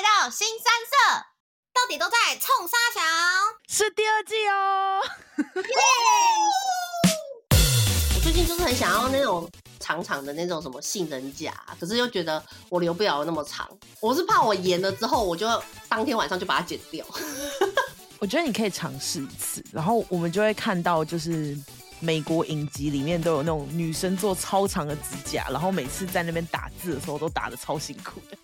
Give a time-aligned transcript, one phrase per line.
[0.00, 0.96] 来到新三色，
[1.74, 3.04] 到底都在冲沙墙？
[3.68, 4.98] 是第二季哦。
[8.14, 9.46] 我最近就是很想要那种
[9.78, 13.68] 长长的那种什么杏仁甲，可是又觉得我留不了那么长，
[14.00, 15.46] 我是怕我延了之后，我就
[15.86, 17.04] 当天晚上就把它剪掉。
[18.20, 21.54] 我觉得你可以尝试一次，然后我们就会看到就是。
[22.02, 28.38] 美国影集里面都有那种女生做超长的指甲，然后每次在那边打字的时候都打得超辛苦的。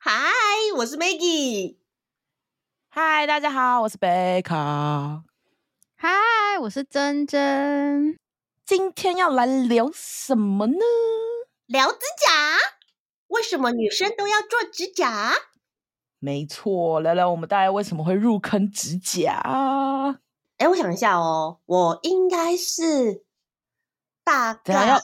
[0.00, 0.12] 嗨，
[0.76, 1.76] 我是 Maggie。
[2.88, 5.24] 嗨，大家好，我是贝卡。
[5.96, 6.08] 嗨，
[6.60, 8.16] 我是珍珍。
[8.64, 10.78] 今天要来聊什么呢？
[11.66, 12.56] 聊指甲。
[13.26, 15.32] 为什么女生都要做指甲？
[16.20, 19.42] 没错，聊聊我们大家为什么会入坑指甲。
[20.58, 23.24] 哎，我想一下哦，我应该是
[24.22, 25.00] 大概要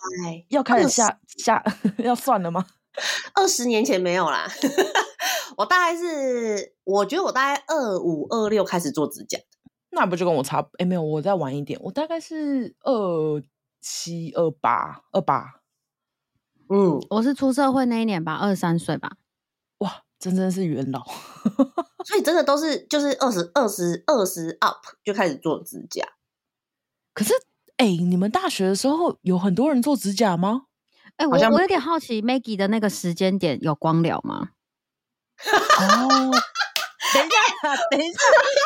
[0.50, 1.64] 要开始下下
[1.98, 2.64] 要算了吗？
[3.34, 4.48] 二十年前没有啦，
[5.58, 9.38] 我大概是我觉得我大概二五二六开始做指甲，
[9.90, 10.66] 那不就跟我差？
[10.78, 13.42] 哎，没有，我再晚一点，我大概是二
[13.80, 15.60] 七二八二八，
[16.68, 19.16] 嗯，我是出社会那一年吧，二十三岁吧。
[19.78, 21.04] 哇，真真是元老。
[22.06, 26.06] 所以真的都是就是二十二十二十 up 就开始做指甲。
[27.14, 27.32] 可是
[27.76, 30.66] 哎、欸，你们大学的时候有很多人做指甲吗？
[31.16, 34.48] 哎、欸，我我有点好奇，Maggie 的那个时间点有光疗吗？
[35.44, 36.08] 哦，
[37.14, 38.18] 等一下，等一下，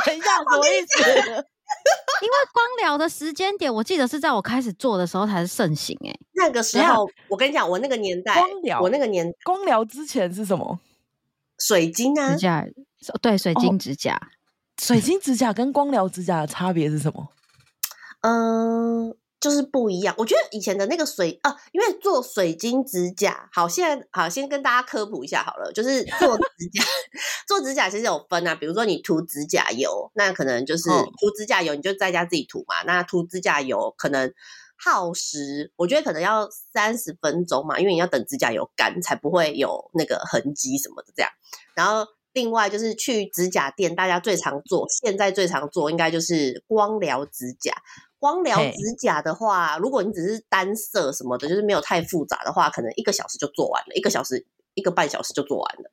[0.06, 1.44] 等一下，什么意思？
[2.20, 6.10] 因为光疗的时间点，我记得是在我开始做的时候才是盛行、欸。
[6.10, 10.80] 哎，那个时候我跟你讲，我那个年代光疗，我那个年光疗之前是什么？
[11.58, 12.66] 水晶啊，指甲。
[13.22, 14.26] 对，水晶指甲，哦，
[14.82, 17.28] 水晶指甲跟光疗指甲的差别是什么？
[18.22, 20.14] 嗯，就是不一样。
[20.18, 25.72] 我觉得以前的那个水啊，因为做水晶指甲，好，现在好，先跟大家科普一下好了。
[25.72, 26.84] 就是做指甲，
[27.46, 32.82] 做指甲其实有分啊，比如说你涂指甲油，那可能就是涂指甲油，你就在家自己涂嘛。
[32.84, 34.32] 那涂指甲油可能
[34.76, 41.30] 耗时，我觉得可能要三十分钟嘛，因为你要等指甲油干，才不会有那个痕迹什么的这样。
[41.74, 42.06] 然后。
[42.34, 47.72] 另外就是去指甲店，大家最常做，现在最常做应该就是光疗指甲。
[48.18, 55.90] 光疗指甲的话，如果你只是单色什么的，就是没有太复杂的话，可能一个小时就做完了，一个小时一个半小时就做完了，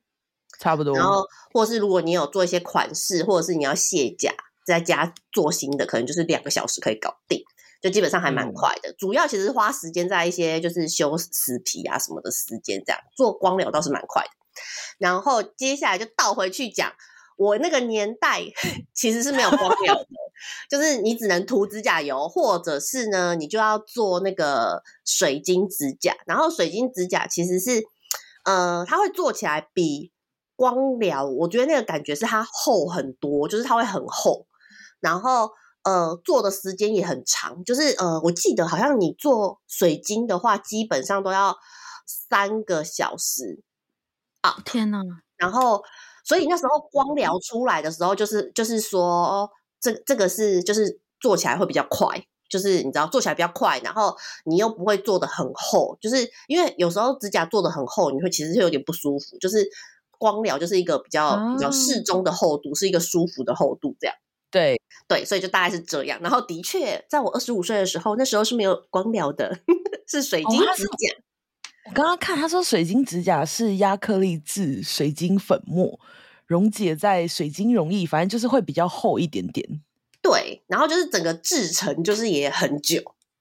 [0.58, 0.96] 差不多。
[0.96, 4.32] 然后，或是如果你有做一些款式，或者是你要卸甲，
[4.66, 7.42] 在家做新的，可能就是两个小时可以搞定，
[7.80, 8.90] 就基本上还蛮快的。
[8.90, 8.94] 嗯。
[8.98, 14.30] 主要其实是花时间在一些就是修死皮啊什么的时间，这样做光疗倒是蛮快的。
[14.98, 16.92] 然后接下来就倒回去讲，
[17.36, 18.42] 我那个年代
[18.94, 20.06] 其实是没有光 疗的，
[20.68, 26.14] 就是你只能涂指甲油，或者是呢，你就要做那个水晶指甲。
[26.26, 27.82] 然后水晶指甲其实是，
[28.44, 30.12] 呃，它会做起来比
[30.56, 34.46] 光疗，我觉得那个感觉是它厚很多，就是它会很厚，
[35.00, 35.50] 然后
[35.84, 41.56] 呃，做的时间也很长，就是呃，我记得好像你做水晶的话，基本上都要
[42.06, 43.62] 三个小时。
[44.64, 44.98] 天呐，
[45.36, 45.82] 然后，
[46.26, 49.48] 所以那时候光疗出来的时候，就是就是说，
[49.80, 52.20] 这这个是就是做起来会比较快，
[52.50, 59.38] 就是你知道做起来比较快，然后你又不会做的很厚，就是因为有时候指甲做的很厚，你会其实是有点不舒服。
[59.38, 59.64] 就是
[60.18, 64.16] 光疗就是一个比较、啊、比较适中的厚度，是一个舒服的厚度，这样。
[64.50, 66.18] 对对，所以就大概是这样。
[66.20, 69.58] 然后的确，在我二十五岁的时候，那时候是没有光疗的，
[70.08, 71.25] 是水晶指甲。
[71.86, 75.98] 哦我刚刚看他说，水晶指甲是压克力质水晶粉末
[76.46, 79.80] 溶解在水晶溶液，反正就是会比较厚一点点。
[80.20, 83.00] 对，然后就是整个制成就是也很久，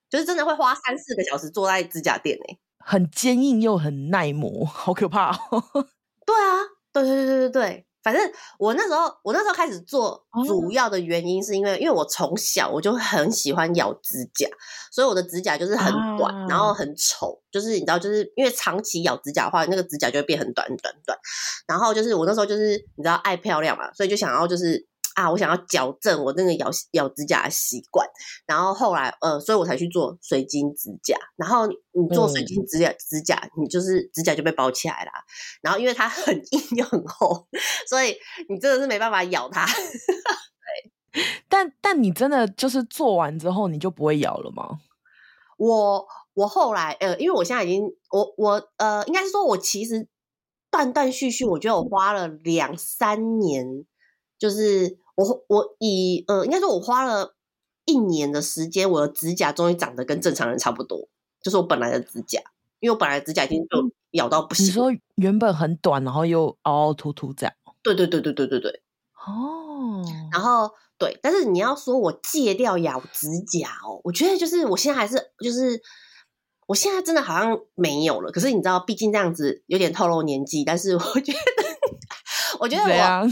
[0.09, 5.63] 就是真的会花三四个小时坐在指甲店诶，很坚硬又很耐磨，好可怕哦。
[6.25, 6.61] 对啊，
[6.93, 7.84] 对对对对对对。
[8.05, 14.47] 反正我那时候，我那时候开始做，主要的原因是因为，哦、因为我从小我就很喜欢咬指甲，
[14.91, 21.17] 所以我的指甲就是很短，啊、然后很丑，就是你知道，就是因为长期咬指甲的话，那个指甲就会变很短很短短。
[21.67, 24.87] 然后就是我那时候就是你知道爱漂亮嘛，所以就想要就是。
[25.15, 28.05] 啊，我想要矫正我那个咬咬指甲的习惯，
[28.45, 31.17] 然后后来呃，所以我才去做水晶指甲。
[31.37, 35.11] 然后你做水晶指甲，嗯、指甲你就是指甲就被包起来啦。
[35.61, 37.47] 然后因为它很硬又很厚，
[37.87, 38.13] 所以
[38.49, 39.65] 你真的是没办法咬它。
[41.13, 44.79] 对，但但你真的就是做完之后你就不会咬了吗？
[45.57, 50.09] 我我后来呃，因为我现在已经我我呃，应该是说我其实
[50.69, 53.85] 断断续续，我觉得我花了两三年，
[54.37, 54.99] 就是。
[55.15, 57.35] 我我以呃，应该说，我花了
[57.85, 61.07] 一年的时间，我的指甲终于长得跟正常人差不多，
[61.41, 62.39] 就是我本来的指甲，
[62.79, 64.65] 因为我本来的指甲已经就咬到不行。
[64.65, 67.55] 你说原本很短，然后又凹凹凸凸这样？
[67.81, 68.81] 对对对对对对对。
[69.27, 75.81] 哦，然后对，但是你要说我戒掉咬指甲哦，我觉得就是我现在还是就是，
[76.67, 78.31] 我现在真的好像没有了。
[78.31, 81.39] 可是你知道，毕竟这样子有点透露年纪，但是我觉得，
[82.59, 83.29] 我觉得我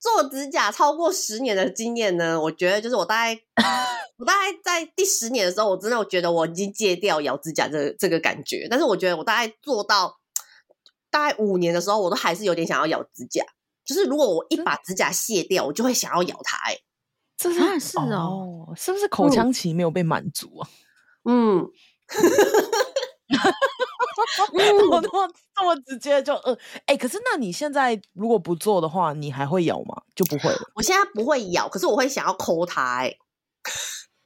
[0.00, 3.40] 做指甲超过十年的经验呢，我觉得就是我大概。
[4.20, 10.18] 我大概在第十年的时候，我真的我觉得我已经戒掉咬指甲这个、这个感觉，但是我觉得我大概做到
[11.10, 13.42] 大概五年的时候，我都还是有点想要咬指甲。
[13.82, 16.74] 就是如果我一把指甲卸掉，我就会想要咬它、欸。
[16.74, 16.78] 哎，
[17.38, 20.68] 这是、啊、是哦，是不是口腔期没有被满足啊？
[21.24, 21.66] 嗯，
[24.52, 26.52] 我这么这么直接就呃，
[26.86, 30.02] 哎、欸，可是那你现在如果不做的话，你还会咬吗？
[30.14, 30.58] 就不会了。
[30.74, 33.04] 我现在不会咬，可是我会想要抠它。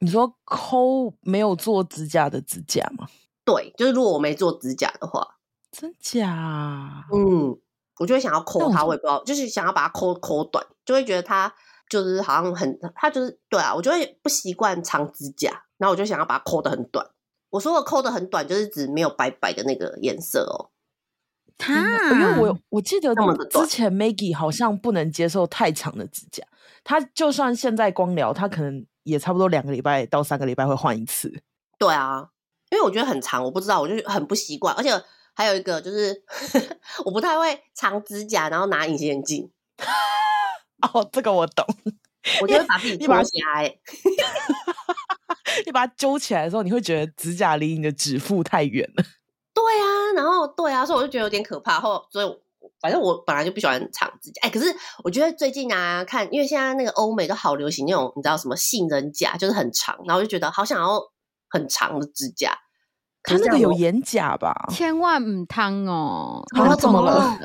[0.01, 3.07] 你说抠没有做指甲的指甲吗？
[3.45, 5.37] 对，就是如果我没做指甲的话，
[5.71, 7.07] 真假？
[7.13, 7.57] 嗯，
[7.99, 11.53] 我就会想要抠它，我也不知道，就是想要把它抠抠短，就会觉得它
[11.89, 17.07] 就是好像很，它就是对啊，我就会不习惯长指甲，然后我就想要把它抠的很短。
[17.55, 20.71] 我说的抠的很短，就是指没有白白的那个颜色哦。
[21.57, 23.15] 他、啊，因为我我记得
[23.49, 26.43] 之前 Maggie 好像不能接受太长的指甲，
[26.83, 28.85] 他就算现在光疗，他可能。
[29.05, 31.31] 也差不多两个礼拜到三个礼拜会换一次。
[31.77, 32.27] 对啊，
[32.71, 34.75] 因为我觉得很长，我不知道，我就很不习惯。
[34.75, 34.91] 而且
[35.35, 36.25] 还有一个就是，
[37.05, 39.51] 我不太会长指甲，然后拿隐形眼镜。
[40.95, 41.67] 哦，这个我懂。
[42.41, 43.69] 我就会把自己抓起来。
[45.67, 49.05] 你把它揪起来的时候，你会觉得指甲离你的指腹太远了。
[49.55, 51.81] 对啊，然后对啊，所以我就觉得有点可怕。
[51.81, 52.27] 后所以。
[52.81, 61.01] 反正我本来就不喜欢长指甲，哎、欸，可是我觉得最近啊，看，因为现在那个欧美都好流行那种，你知道什么杏仁甲，就是很长，然后我就觉得好想要
[61.49, 62.57] 很长的指甲。
[63.23, 64.55] 可是那个有眼甲吧？
[64.71, 66.43] 千万唔烫哦！
[66.55, 67.39] 然后怎么了？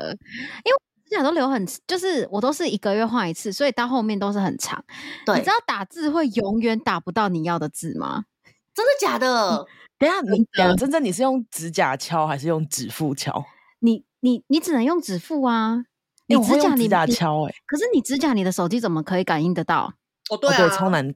[0.64, 0.78] 因为
[1.10, 4.82] 指甲都留很，就是我都是一个月换一次，所以到后面都是很长。
[5.26, 8.24] 对，你知道打字会永远打不到你要的字吗？
[8.72, 9.56] 真的假的？
[9.56, 9.66] 嗯、
[9.98, 13.44] 等下，你讲真正你是用指甲敲还是用指腹敲？
[13.80, 15.84] 你你你只能用指腹啊！
[16.26, 19.92] 你指甲你指甲敲哎、欸，可是你指甲你的手机怎么可以感应得到？
[20.30, 21.12] 哦对啊，对，超难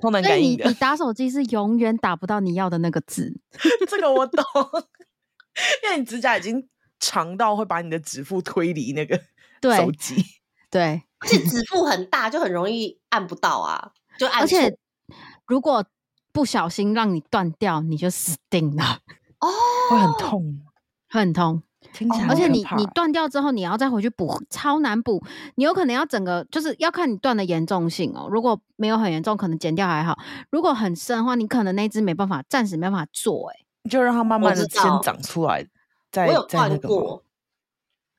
[0.00, 0.64] 超难感应的。
[0.64, 3.30] 你你打手机是永远打不到你要的那个字，
[3.86, 4.42] 这个我懂，
[5.84, 6.66] 因为你指甲已经
[6.98, 9.20] 长到会把你的指腹推离那个
[9.72, 10.24] 手机。
[10.70, 14.40] 对，而且指腹很大，就很容易按不到啊，就按。
[14.40, 14.76] 而且
[15.46, 15.84] 如果
[16.32, 18.98] 不小心让你断掉，你就死定了
[19.38, 19.48] 哦，
[19.90, 20.60] 会很痛。
[21.10, 21.62] 会很痛，
[21.92, 25.22] 听起来而且你你断掉之后，你要再回去补，超难补。
[25.54, 28.26] 你有可能要整个，就是要看你断的严重性哦。
[28.28, 30.12] 如果没有很严重，可能剪掉还好；
[30.50, 33.48] 如果很深的话，你可能那只没办法，暂时没办法做。
[33.50, 35.64] 哎，就让它慢慢的先长出来。
[36.10, 37.22] 再再那个过。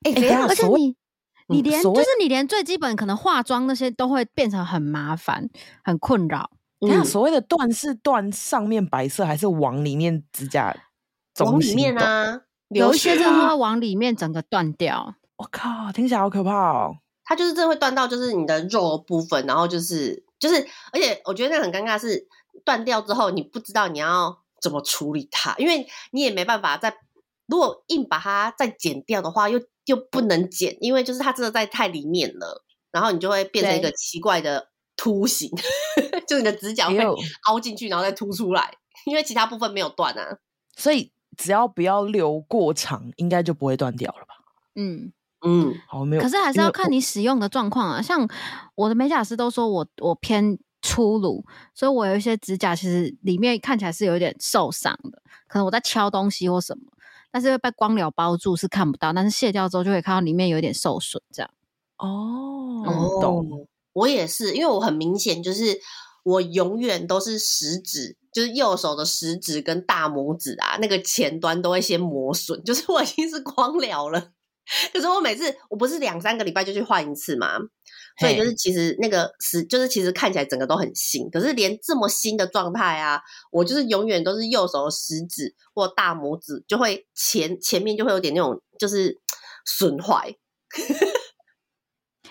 [0.04, 0.96] 哎、欸，而且你
[1.48, 5.48] 你连就是你连最基本可能化妆那些都会变成很麻烦、
[5.84, 6.50] 很困扰。
[6.80, 10.76] 你看所谓的断是断上面白色，还是往里面指甲
[11.38, 12.42] 往里面啊？
[12.68, 16.96] 有一些真的会往里面整个断掉，我靠，听起来好可怕哦！
[17.24, 22.26] 它就是真的会断到，就是你的肉的部分，然后就是就是，而且我觉得那很尴尬，是
[22.64, 26.92] 断掉之后你不知道你要怎么处理它，因为你也没办法再，
[27.46, 35.50] 如果硬把它再剪掉的话，又又不能剪，因为就是它真的在太里面了，然后你就会变成一个奇怪的凸形，
[36.28, 36.98] 就你的指甲会
[37.48, 38.74] 凹进去，然后再凸出来，
[39.06, 40.38] 因为其他部分没有断啊，
[40.76, 41.12] 所以。
[41.36, 44.34] 只要不要留过长，应该就不会断掉了吧？
[44.74, 45.12] 嗯
[45.46, 46.22] 嗯，好，没有。
[46.22, 48.00] 可是还是要看你使用的状况啊。
[48.00, 48.26] 像
[48.74, 51.44] 我的美甲师都说我我偏粗鲁，
[51.74, 56.84] 所以我有一些指甲其实里面看起来是有一点受伤的，可能我在敲东西或什么，
[57.36, 61.50] 但是被光疗包住是看不到，但是卸掉之后就会看到里面有点受损这样。
[61.98, 63.68] 哦，我、懂。
[63.92, 65.78] 我也是，因为我很明显就是
[66.24, 68.16] 我永远都是食指。
[68.32, 72.58] 就是右手的食指跟大拇指啊，那个前端都会先磨损。
[72.64, 74.30] 就是我已经是光疗了，
[74.92, 77.56] 可是我每次我不是两三个礼拜就去换一次嘛，
[78.18, 83.20] 所以就是其实那个食就是其实看起来整个都很新，可是连这么新的状态啊，
[83.52, 89.16] 我就是永远都是右手食指或大拇指就会前前面就会有点那种就是
[89.64, 90.34] 损坏，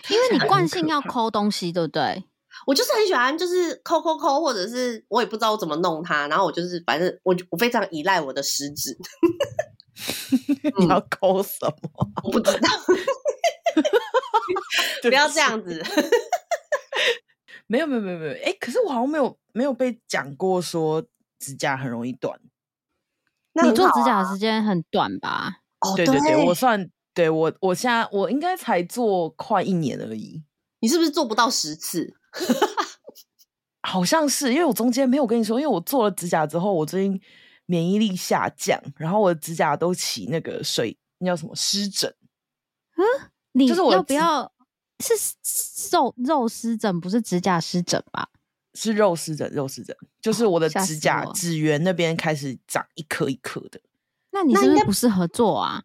[0.10, 2.25] 因为你 惯性要抠东西，对不对？
[2.68, 8.98] 我就是很喜欢，就是抠抠抠，或者是我也不知道我怎么弄它，然后我就是反正我我非常依赖我的食指。
[10.78, 12.12] 你要抠什么？
[12.24, 12.70] 我不知道。
[15.02, 15.84] 不要这样子。
[17.68, 21.04] 没有没有没有没有，哎，可是我好像没有没有被讲过说
[21.40, 22.40] 指甲很容易断。
[23.54, 25.62] 那你做指甲的时间很短吧？
[25.80, 30.44] 哦，对对对，我算对我我现在我应该才做快一年而已。
[30.80, 32.14] 你是不是做不到十次？
[33.82, 37.20] 好像是，因为我中间没有跟你说，因为我做了指甲之后，我最近
[37.65, 42.13] 免疫力下降，然后我的指甲都起那个水，那叫什么湿疹？
[42.98, 43.03] 嗯，
[43.53, 44.51] 你就是我要不要
[45.00, 45.13] 是
[45.91, 48.29] 肉肉湿疹，不是指甲湿疹吧？
[48.74, 53.79] 是肉湿疹，肉湿疹，就是我的指甲指缘那边开始长一颗一颗的。
[54.31, 55.81] 那你是不是不适合做啊？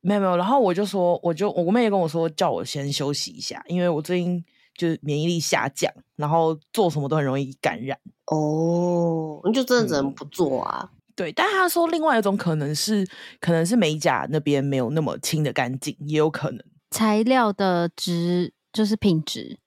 [0.00, 4.44] 没有没有，然后我就说，我就我妹也跟我说，叫我先休息一下，因为我最近
[4.76, 7.98] 就是免疫力下降，然后做什么都很容易感染。
[8.26, 10.88] 哦，你就真的只能不做啊？
[10.92, 13.04] 嗯、对，但他说另外一种可能是，
[13.40, 19.58] 可能是美甲那边没有那么清的干净，也有可能材料的质就是品质，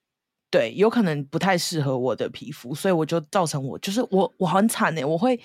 [0.49, 5.37] 对，有可能不太适合我的皮肤，所以我就造成我就是我我很惨哎，我会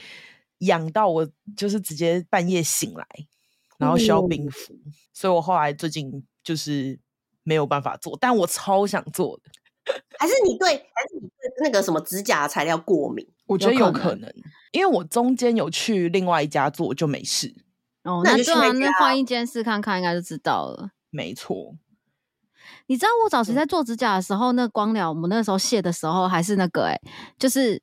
[0.58, 3.04] 痒到我就是直接半夜醒来。
[3.78, 6.98] 然后需要冰敷，嗯，所以我后来最近就是
[7.42, 9.50] 没有办法做，但我超想做的。
[10.18, 13.28] 还是你对，还是你对那个什么指甲材料过敏？
[13.46, 14.32] 我觉得有可能，
[14.72, 17.54] 因为我中间有去另外一家做就没事。
[18.04, 20.90] 哦，那对啊，那换一间试看看，应该就知道了。
[21.10, 21.74] 没错，
[22.86, 27.00] 你知道我早期在做指甲的时候，嗯、那光疗我们那时候卸的时候还是那个哎、欸，
[27.38, 27.82] 就是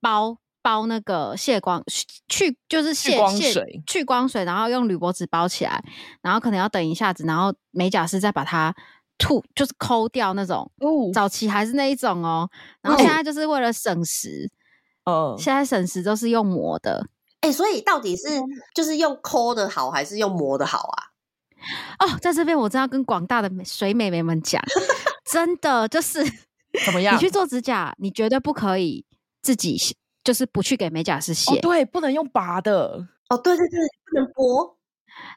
[0.00, 0.38] 包。
[0.62, 1.80] 包那个卸光
[2.26, 5.80] 去就是卸去光水去光水，然后用铝箔纸包起来，
[6.20, 8.74] 然后可能要等一下子，然后美甲师再把它
[9.16, 10.68] 吐，就是抠掉那种。
[10.80, 14.50] 哦，早期还是那一种哦，然后现在就是为了省时，
[15.06, 17.08] 哦，现在省时都是用磨的。
[17.40, 18.24] 哎、欸，所以到底是
[18.74, 22.06] 就是用抠的好，还是用磨的好啊？
[22.06, 24.62] 哦，在这边我真要跟广大的水美眉们讲，
[25.32, 26.22] 真的就是
[26.84, 27.14] 怎么样？
[27.16, 29.06] 你去做指甲，你绝对不可以
[29.40, 29.78] 自己。
[30.26, 33.78] 就是不去给美甲师卸，哦，对，不能用拔的，哦，对对对，
[34.10, 34.74] 不能剥，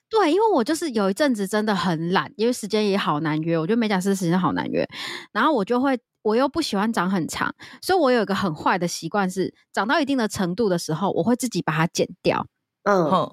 [0.10, 4.88] 对，因为我就是有一阵子真的很懒，因为时间也好难约，我觉得美甲师时间好难约，
[5.32, 12.46] 然后我就会，我又不喜欢长很长，所以我有一个很坏的习惯是，长到一定的程度的时候，我会自己把它剪掉，
[12.84, 13.30] 嗯。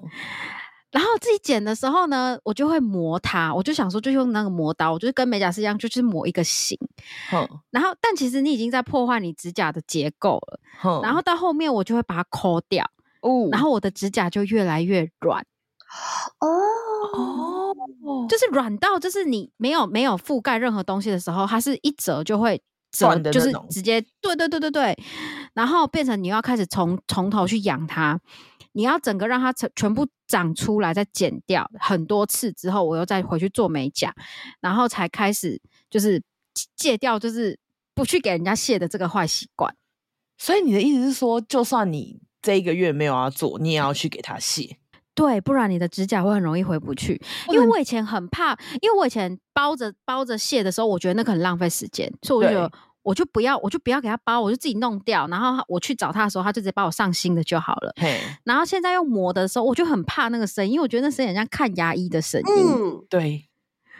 [0.89, 6.77] 然后自己剪的时候呢，我就会磨它，我就想说，就用那个磨刀，我就是跟美甲师一样，就去磨一个形。
[7.33, 7.45] 嗯。
[7.71, 10.59] 然后，但其实你已经在破坏你指甲的结构了。
[10.85, 11.01] 嗯。
[11.03, 12.89] 然后到后面，我就会把它抠掉。
[13.21, 13.49] 哦。
[13.51, 15.45] 然后我的指甲就越来越软。
[16.39, 16.47] 哦
[17.13, 18.27] 哦。
[18.29, 24.97] 就是软到，就是你没有没有覆盖任何东西的时候，它是一折就会折，就是直接对对对对对。
[25.53, 28.19] 然后变成你要开始从从头去养它。
[28.73, 34.13] 你要整个让它全全部长出来，再剪掉很多次之后，我又再回去做美甲，
[34.61, 36.21] 然后才开始就是
[36.75, 37.57] 戒掉，就是
[37.95, 39.75] 不去给人家卸的这个坏习惯。
[40.37, 44.77] 所以你的意思是说，就算你这一个月没有要做，你也要去给他卸？
[45.17, 47.21] 对，不然你的指甲会很容易回不去。
[47.49, 52.71] 因为我以前很怕，因为我以前包着包着卸的时候，我觉得那个很浪费时间，所以我就觉得。
[53.03, 55.25] 我就不要，我就不要给他包，我就自己弄掉。
[55.29, 57.93] 然后我去找他的时候，他就直接帮我上新的就好了。
[58.43, 62.65] 然后现在用磨的时候，我就很怕那个声音，因为我觉得那声音很像看牙医的声音。
[62.67, 63.47] 嗯，对，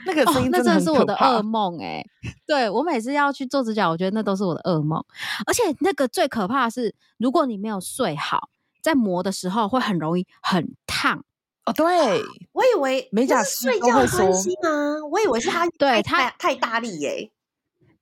[0.06, 2.06] 那个声音真的、哦、那真的是我的噩梦哎、欸。
[2.46, 5.02] 对，我每次要去做指甲，我觉得那都是我的噩梦。
[5.46, 8.50] 而且那个最可怕的是，如果你没有睡好，
[8.88, 11.24] 在磨的时候会很容易很烫。
[11.66, 12.22] 哦，对，
[12.54, 14.70] 我以为美甲师睡觉的关系吗？
[15.12, 17.32] 我以为是他对他太大力耶、欸。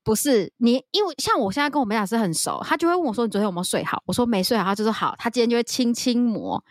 [0.04, 6.64] 不是你，因为像我现在跟我美甲师很熟，他就会问我说：“你昨天有没有睡好？”我说：“没睡好。”他就说：“好。”他今天就会轻轻磨，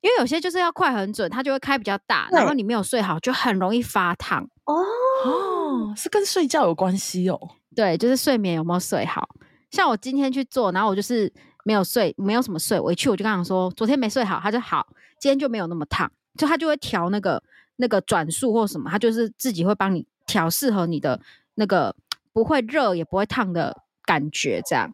[0.00, 4.48] 因为有些就是要快很准，他就会开比较大，然后你没有睡好就很容易发烫。
[4.66, 4.84] 哦
[5.24, 7.36] 哦，是跟睡觉有关系哦。
[7.74, 9.28] 对，就是睡眠有没有睡好。
[9.72, 11.32] 像我今天去做，然后我就是
[11.64, 12.78] 没有睡，没有什么睡。
[12.78, 14.86] 我一去我就跟他说：“昨天没睡好。”他就好，
[15.18, 17.42] 今天就没有那么烫，就他就会调那个
[17.76, 21.20] 那个转速或什么，他就是自己会帮你调适合你的
[21.54, 21.94] 那个。
[22.34, 24.90] 不会热也不会烫的感觉，这样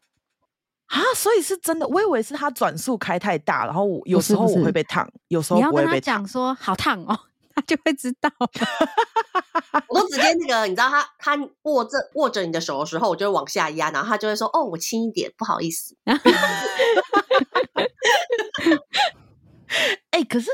[0.86, 1.86] 啊，所以是真的。
[1.86, 5.86] 我以为是他转速开太大，然后有时候我会被烫，有时候不会被烫。
[5.86, 7.16] 你要跟他讲说好烫哦，
[7.58, 8.30] 他就会知道。
[9.88, 15.96] 我都直接那个，你知道他他握着握着你的手的时候，我就会往下压，然后他就会说：“哦，我轻一点，不好意思。
[20.10, 20.50] ”哎、欸，可是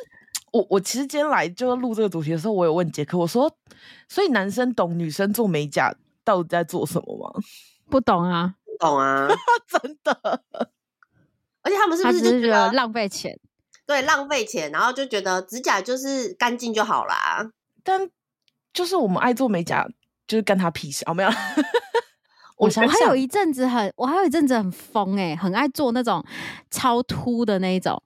[0.53, 3.55] 我我其实今天来就录这个主题的时候，我有问杰克，我说
[4.09, 5.95] ：“所以男生懂女生做美甲？”
[6.25, 7.31] 到底在做什么吗？
[7.91, 9.29] 不懂啊，不懂啊，
[9.69, 10.43] 真的。
[11.61, 13.39] 而且他们是不是就觉得浪费钱？
[13.87, 17.51] 对，浪费钱，然后就觉得指甲就是干净就好啦。
[17.83, 18.09] 但
[18.73, 19.87] 就是我们爱做美甲，
[20.27, 21.29] 就是干他屁事，好没有？
[22.57, 26.25] 我想还有一阵子很，我还有一阵子很疯哎、欸，很爱做那种
[26.71, 28.01] 超秃的那一种。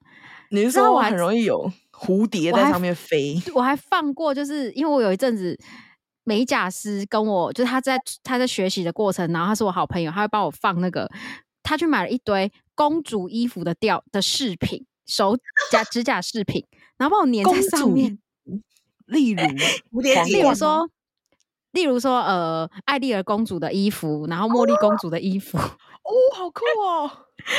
[0.50, 3.40] 你是说我很容易有蝴蝶在上面飞。
[3.54, 5.54] 我还放过，就是因为我有一阵子
[6.25, 11.08] 美甲师跟我，就是他在他在学习的过程，然后他是我好朋友，他会帮我放那个，
[11.62, 15.36] 他去买了一堆公主衣服的吊的饰品，手
[15.72, 16.64] 甲指甲饰品，
[16.96, 18.18] 然后把我粘在上面。
[19.06, 19.42] 例如
[20.00, 20.88] 例如说，
[21.72, 27.10] 例如说，呃，爱丽儿公主的衣服，然后茉莉公主的衣服， 哦，好酷哦！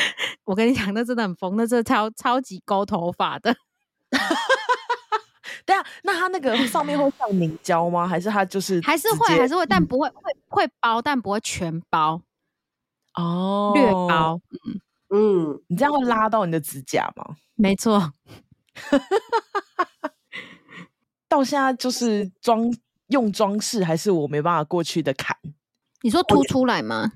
[0.46, 3.56] 我跟你讲，那真的很疯，那真的超超级勾头发的。
[5.66, 8.08] 对啊，那它那个上面会上凝胶吗？
[8.08, 12.22] 还是它就是还是会还是会，但不会、嗯、会会包，但不会全包
[13.16, 14.40] 哦，略包。
[14.52, 14.80] 嗯
[15.10, 17.36] 嗯，你这样会拉到你的指甲吗？
[17.56, 18.14] 没错。
[21.28, 22.72] 到现在就是装
[23.08, 25.36] 用装饰，还是我没办法过去的坎。
[26.02, 27.12] 你说凸出来吗？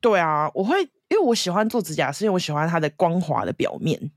[0.00, 4.10] 对啊，我会，因为我喜欢做指甲，是因为我喜欢它的光滑的表面。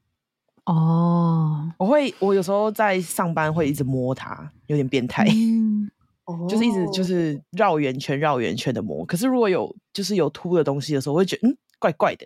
[0.65, 5.25] 哦，我会，我有时候在上班会一直摸它，有点变态。
[5.29, 5.91] 嗯，
[6.47, 9.05] 就是一直就是绕圆圈、绕圆圈的摸。
[9.05, 12.25] 可是如果有就是有凸的东西的时候，我会觉得嗯，怪怪的。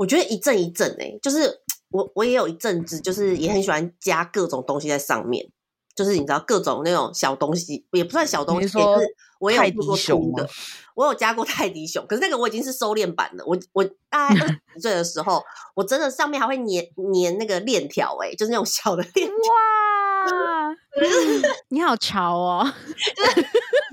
[0.00, 5.46] 我觉得一阵一阵哎，就是我我也有一阵子，就是也很喜欢加各种东西在上面。
[5.94, 8.78] 就是你知道各种那种小东西，也不算小东西，是
[9.38, 10.48] 我有做过凸的，
[10.94, 13.44] 我有加过泰迪熊，可是那个我已经是收敛版的。
[13.44, 15.42] 我我大概二 十几岁的时候，
[15.74, 16.66] 我真的上面还会粘
[17.12, 19.34] 粘那个链条，哎，就是那种小的链条。
[20.30, 20.74] 哇，
[21.68, 22.64] 你好潮哦！
[23.16, 23.46] 就是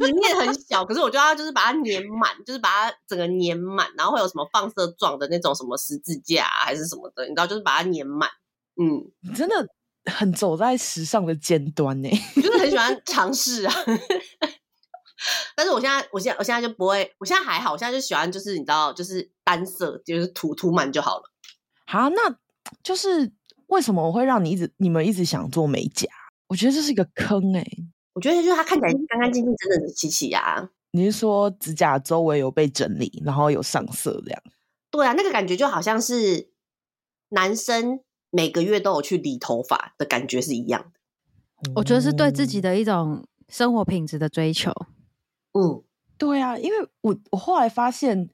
[0.06, 8.30] 里面很小，可是我就要就是把它粘满，就是把它整个粘满，然后会有什么放射状的那种什么十字架还是什么的，你知道，就是把它粘满。
[8.82, 9.68] 嗯，真的。
[10.10, 13.74] 很走在时尚的尖端呢，就是很喜欢尝试啊。
[15.54, 21.24] 但是我现在，我现在，我现在就不会，我现在还好，我现在就喜欢，就是你知道，就是单色，就是涂涂满就好了。
[21.88, 22.34] 好，那
[22.82, 23.34] 就是
[23.66, 26.08] 为什么我会让你一直，你们一直想做美甲？
[26.48, 27.84] 我觉得这是一个坑哎、欸。
[28.18, 30.68] 我觉得就是它看起来干干净净，真的是琪琪呀。
[30.90, 34.42] 你是说指甲周围有被整理，然后有上色这样？
[34.90, 36.50] 对啊，那个感觉就好像是
[37.30, 38.00] 男生。
[38.30, 40.92] 每个月都有去理头发的感觉是一样
[41.64, 44.70] 的，我觉得是对自己的一种生活品质的追求。
[45.54, 45.82] 嗯，
[46.18, 48.30] 对啊，因为我我后来发现，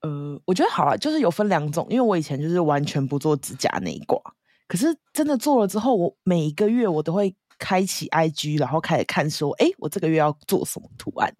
[0.00, 4.20] 呃，我觉得好了，就是有分两种，因为我以前就是完全不做指甲那一挂，
[4.66, 11.32] 可是真的做了之后，我每一个月我都会开启 IG，然后开始看说，哎，我这个月要做什么图案，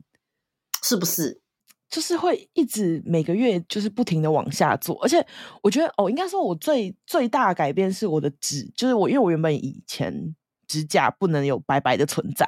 [0.84, 1.42] 是不是？
[1.90, 5.26] 就是会一直每个月就是不停的往下做，而且
[5.62, 10.34] 我觉得哦，应该说我最最大的改变是我的指，就是我因为我原本以前
[10.68, 12.46] 指甲不能有白白的存在，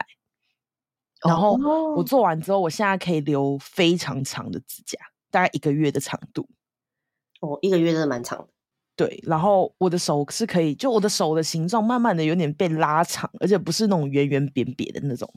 [1.26, 1.58] 然后
[1.96, 4.98] 我做完之后，我现在可以留非常长的指甲，
[5.32, 6.48] 大概一个月的长度。
[7.40, 8.53] 哦，一个月真的蛮长的。
[8.96, 15.28] 对，然后我的手是可以，就我的手的形状慢慢的有点被拉长，而且不是那种圆圆扁扁的那种。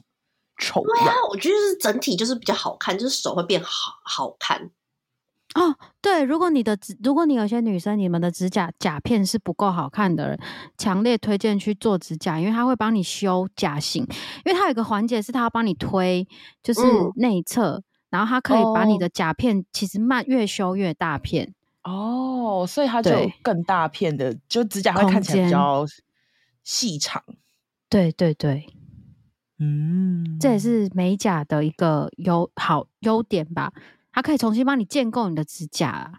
[0.60, 4.70] 丑对啊，我觉得是整体就是比较好看，就是手会变好好看
[5.54, 5.76] 哦。
[6.00, 10.40] 对，如果你的指，如果你有些女生，你们的指甲甲片是不够好看的人，
[10.76, 14.02] 强烈推荐去做指甲，因为它会帮你修甲型，
[14.44, 16.26] 因为它有一个环节是它要帮你推，
[16.60, 16.80] 就是
[17.14, 21.54] 内侧，嗯、然后它可以把你的甲片其实慢越修越大片
[21.88, 23.10] 哦，所以它就
[23.42, 25.86] 更大片的，就指甲会看起来比较
[26.62, 27.22] 细长。
[27.88, 28.66] 对对对。
[29.60, 33.72] 嗯，这也是美甲的一个优好优点吧，
[34.12, 36.12] 它可以重新帮你建构你的指甲啊。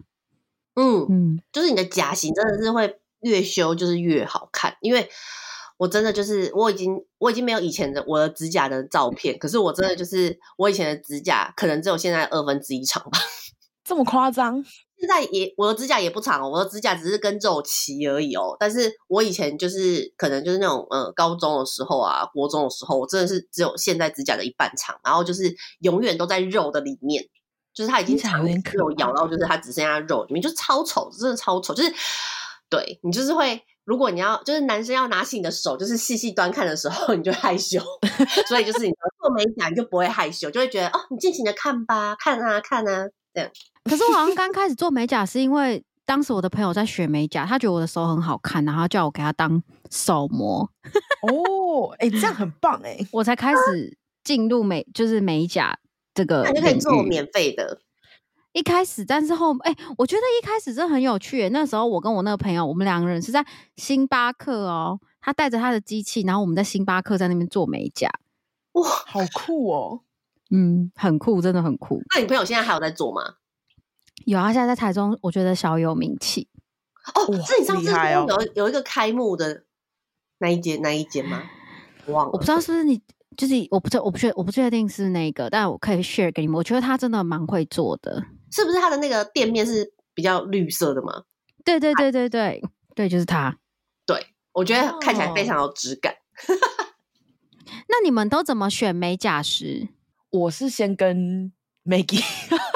[0.76, 5.10] 嗯嗯，就是你的甲型真的是会越修就是越好看，因为
[5.78, 13.18] 我真的就是我已经我已经没有以前的我的指甲的照片，可是我真的就是我以前的指甲可能只有现在二分之一长吧，
[13.86, 14.62] 这么夸张？
[15.00, 18.58] 现在也我的指甲也不长哦，我的指甲只是跟肉齐而已哦。
[18.60, 27.24] 但是我以前就是可能就是那种呃高中的时候啊，国中的时候，我真的是只有现在指甲的一半长，然后就是永远都在肉的里面，
[27.74, 31.74] 就是它已经长有咬到，就是它只剩下肉里面，就超丑，真的超丑。
[31.74, 31.94] 就是
[32.70, 37.80] 对你就是会，如果你要就是男生要拿起你的手，就是细细端看的时候， 你就害羞。
[38.48, 43.08] 所以就是你做美甲，你就不会害羞，就会觉得哦，你尽情的看吧，看啊看啊
[43.40, 43.52] 这样。
[43.90, 50.70] 可是我好像刚开始做美甲，是因为当时我的朋友在学美甲，他觉得我的手很好看，然后叫我给他当手模。
[51.22, 53.08] 哦，哎、欸，这样很棒哎、欸！
[53.12, 55.78] 我才开始进入美，就是美甲
[56.14, 57.80] 这个，那就可以做免费的。
[58.52, 61.50] 一开始，但是后，哎、欸，我觉得一开始真的很有趣、欸。
[61.50, 63.46] 那时候我跟我那个朋友，我们两个人是在
[63.78, 68.10] 星巴克哦，他带着他的机器，然后我们在星巴克在那边做美甲。
[68.74, 70.02] 哇，好酷哦！
[70.52, 72.02] 嗯，很酷，真的很酷。
[72.14, 73.36] 那你朋友现在还有在做吗？
[74.26, 76.48] 有啊，现在在台中，我觉得小有名气
[77.16, 77.26] 哦。
[77.46, 79.64] 是你上次有有一个开幕的
[80.40, 81.44] 那一间那一间吗？
[82.06, 83.02] 我忘了，我不知道是不是你，
[83.38, 86.58] 就是我不知道，我不确我不确定是那个，但我可以 share 给你们。
[86.58, 91.24] 我觉得他真的蛮会做的，是不是他的那个店面是比较绿色的吗？
[91.64, 92.62] 对对对对对
[92.96, 93.58] 对，就是他。
[94.06, 96.14] 对，我觉得看起来非常有质感。
[96.48, 96.58] Oh.
[97.88, 99.90] 那你们都怎么选美甲师？
[100.32, 101.52] 我是先跟
[101.86, 102.24] Maggie，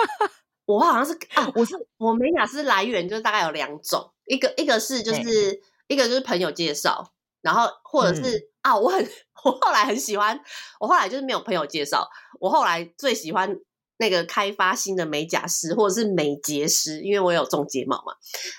[0.66, 9.08] 我好像是啊，我是我美甲师来源就是大概有两种，一个一个是就是一个就是朋友介绍，然后或者是、嗯、啊，我很
[9.46, 10.40] 我后来很喜欢，
[10.80, 13.58] 我后来就是没有朋友介绍，我后来最喜欢。
[14.04, 18.12] 那个开发新的美甲师或者是美睫师，因为我有种睫毛嘛，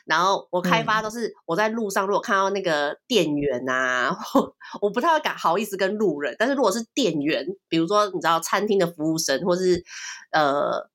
[0.07, 9.85] 然后我开发都是我在路上如果看到那个店员啊，我，我不太会敢好意思跟路人，但是如果是店员，比如说你知道餐厅的服务生或是
[10.33, 10.89] 呃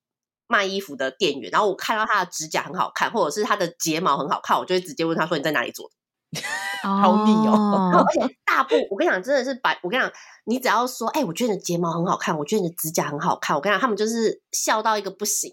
[0.47, 5.88] 卖衣服的店员，然后我看到他的指甲很好看，或者是他的睫毛很好看，我就会直接问他说，你在哪里做
[6.33, 6.41] 的？
[6.84, 7.92] 好腻哦！
[8.08, 9.80] 而且大部我跟你讲，真的是白。
[9.84, 10.12] 我跟你讲，
[10.46, 13.56] 你只要说，哎、欸，我觉得你的睫毛很好看，我觉得你的指甲很好看。
[13.56, 15.52] 我跟你讲，他们就是笑到一个不行，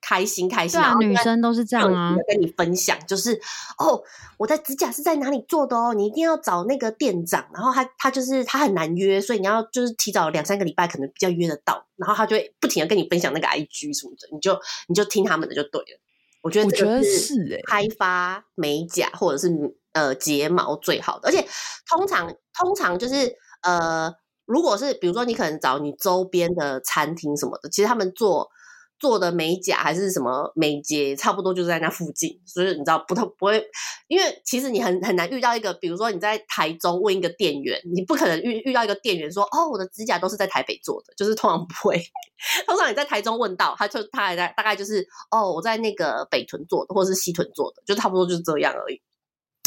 [0.00, 0.80] 开心开心。
[0.80, 2.14] 对啊，女生都是这样啊。
[2.28, 3.40] 跟你分享，就是
[3.78, 4.02] 哦，
[4.38, 7.46] 我的指甲是在哪里做的哦，你一定要找那个店长。
[7.52, 11.86] 然后他他就是他很难约，所以你要就是提早两三个礼拜，可能比较约得到。
[11.96, 16.00] 然后他就会不停的跟你分享那个 IG 什么的，你就你就听他们的就对了。
[16.42, 19.50] 我觉得我觉得是开发美甲或者是
[19.96, 21.40] 呃睫毛最好的，而且
[21.88, 24.12] 通常通常就是呃，
[24.44, 28.50] 如果是比如说你可能找你周边的餐厅什么的，其实他们做。
[28.98, 33.62] 做的美甲还是什么美睫，差不多就是在那附近，所以你知道不太不会，
[34.08, 42.02] 因为其实你很很难遇到一个，比如说你在台中问一个店员，你不可能遇遇到一个店员说，哦，我的指甲都是在台北做的，就是通常不会，
[42.66, 49.02] 通常你在台中问到，他就他还在大概就是，哦，我在那个北屯做的，或者是西屯做的，就差不多就是这样而已。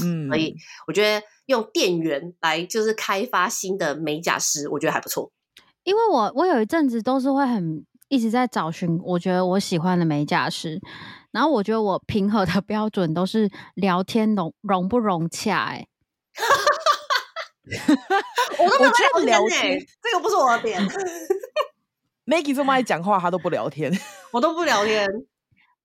[0.05, 0.55] 嗯，所以
[0.87, 5.31] 我觉得用店员来就是开发新的美甲师，我觉得还不错。
[5.83, 7.85] 因为我我有一阵子都是会很。
[8.11, 10.81] 一直在找寻我觉得我喜欢的美甲师，
[11.29, 15.75] 然后我觉得我平和的 标准都是聊天融融不融洽、欸。
[15.75, 15.87] 哎，
[18.57, 20.81] 我都没有聊天、欸，这个不是我的点。
[22.25, 23.95] Maggie 这么爱讲话，他都不聊天，
[24.31, 25.07] 我都不聊天，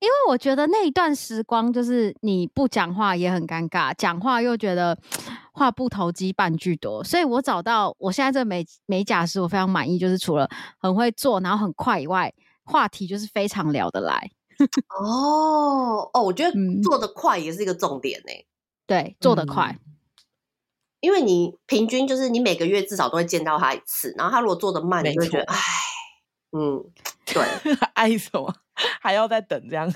[0.00, 4.98] 因为我觉得那一段时光就是你不讲话也很尴尬，讲话又觉得。
[5.56, 9.96] 话不投机半句多，所以我找到我现在这美美甲师，我非常满意。
[9.96, 14.32] 就是除了很会做，然后很快以外，话题就是非常聊得来。
[14.88, 16.52] 哦哦，我觉得
[16.82, 18.46] 做得快也是一个重点呢、欸嗯。
[18.84, 19.94] 对，做得快、嗯，
[20.98, 25.56] 因为你平均就是你每个月至少都会见到他一次，然后他如果做得慢，你就会觉得唉，
[26.50, 26.84] 嗯，
[27.34, 27.44] 对，
[27.94, 28.54] 爱什么
[29.00, 29.92] 还要再等这样。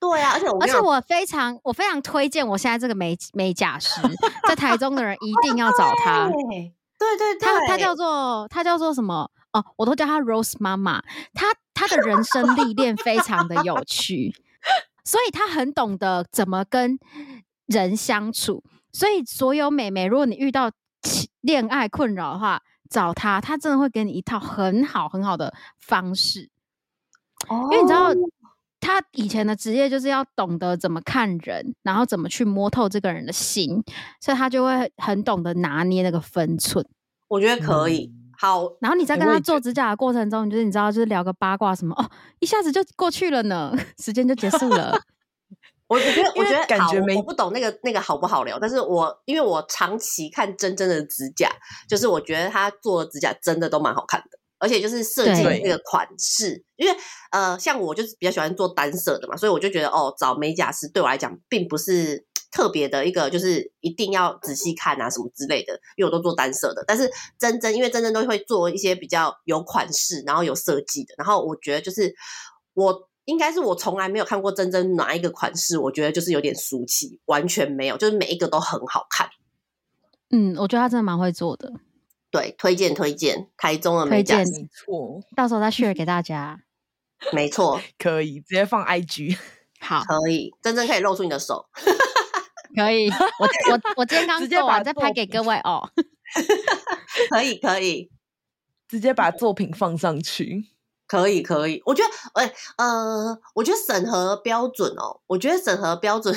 [0.00, 4.00] 对啊，而且我而且我非常我非常推荐我现在这个美美甲师，
[4.48, 6.28] 在台中的人一定要找他。
[6.28, 6.36] 对
[7.16, 9.30] 对对，他他叫做他叫做什么？
[9.52, 11.00] 哦，我都叫他 Rose 妈妈。
[11.34, 14.34] 他他的人生历练非常的有趣，
[15.04, 16.98] 所以他很懂得怎么跟
[17.66, 18.64] 人相处。
[18.92, 20.70] 所以所有美眉，如果你遇到
[21.40, 26.50] 恋爱困扰的话，找他，他真的会给你一套很好很好的方式。
[27.48, 28.12] 哦，因为你知道。
[28.84, 33.80] 他以前的职业就是要懂得怎么看人，然后怎么去摸透这个人的心，
[34.20, 36.84] 所以他就会很懂得拿捏那个分寸。
[37.28, 38.06] 我觉得可以。
[38.12, 45.00] 嗯、好，然后你在跟他做指甲的过程中，你就是你知道，就是聊个八卦什么哦，一下子就过去了呢， 时间就结束了。
[45.86, 51.48] 我我觉得我觉得感觉没我不懂那个那个好不好聊，但是我因为我长期看真真的指甲，
[51.88, 54.38] 就是我觉得他做的指甲真的都蛮好看的。
[54.62, 56.96] 而且就是设计那个款式，因为
[57.32, 66.84] 呃，像我就是比较喜欢做单色的嘛，所以我就觉得哦，找美甲师对我来讲并不是特别的一个，就是一定要仔细看啊什么之类的，因为我都做单色的。
[66.86, 71.14] 但是真真，因为真真都会做一些比较有款式，然后有设计的。
[71.18, 72.14] 然后我觉得就是
[72.74, 79.28] 我应该是我从来没有看过真真哪一个款式，我觉得就是有点俗气，完全没有，就是每一个都很好看。
[80.30, 81.72] 嗯，我觉得他真的蛮会做的。
[82.32, 86.58] 对，推荐推荐，台中的美甲师，没错，到时候再 share 给大家。
[87.30, 89.38] 没错，可以直接放 IG，
[89.78, 91.66] 好，可以，真正可以露出你的手，
[92.74, 93.10] 可以。
[93.38, 95.88] 我我我今天刚做完，再拍给各位哦。
[97.28, 98.10] 可以可以，
[98.88, 100.64] 直接把作品放上去，
[101.06, 101.82] 可以可以。
[101.84, 106.34] 我觉得，哎、欸，呃，我觉得审核标准哦，我觉得审核标准，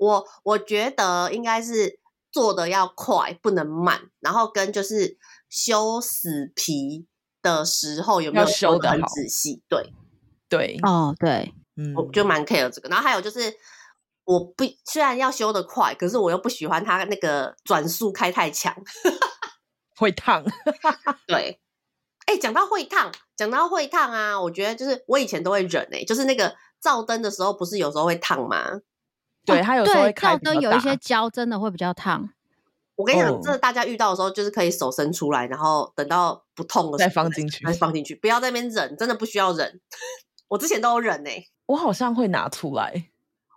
[0.00, 1.99] 我我觉得应该是。
[2.32, 7.06] 做的要快，不能慢，然后跟就是修死皮
[7.42, 9.62] 的时候有没有修的很仔细？
[9.68, 9.92] 对，
[10.48, 12.88] 对，哦，对，嗯，我就蛮 care 这个。
[12.88, 13.52] 然后还有就是，
[14.24, 18.74] 我不虽然要修得快，可是我又不喜欢它那个转速开太强，
[19.96, 20.44] 会烫。
[21.26, 21.60] 对，
[22.26, 28.80] 哎、欸，讲到会烫，讲到会烫啊，我觉得就是我以前都会忍哎、欸，就是那个照灯的时候，不是有时候会烫吗？
[29.44, 32.28] 对，它有时候会开照灯有一些胶真的会比较烫。
[32.96, 33.60] 我跟你讲，这、oh.
[33.60, 39.80] 大家遇到的时候，就是可以手伸出来，然后等到不痛的时候再放进去，再放进去，不要在那边忍，真的不需要忍。
[40.48, 43.06] 我之前都有忍呢、欸，我好像会拿出来，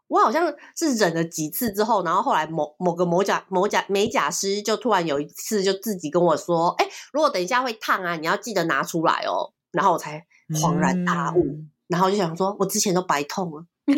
[0.07, 13.65] 我好像是忍了几次之后，然后后来某某个某甲某甲美甲师就突然有一次就自己跟我说：“哎、欸，如果等一下会烫啊，你要记得拿出来哦。”然后我才恍然大悟，嗯、然后就想说，我之前都白痛了，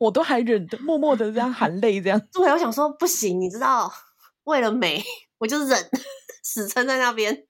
[0.00, 2.18] 我都还忍的，默默的这样含泪这样。
[2.32, 3.92] 对，我想说不行，你知道。
[4.44, 5.04] 为了美，
[5.36, 5.78] 我就忍，
[6.42, 7.44] 死撑在那边。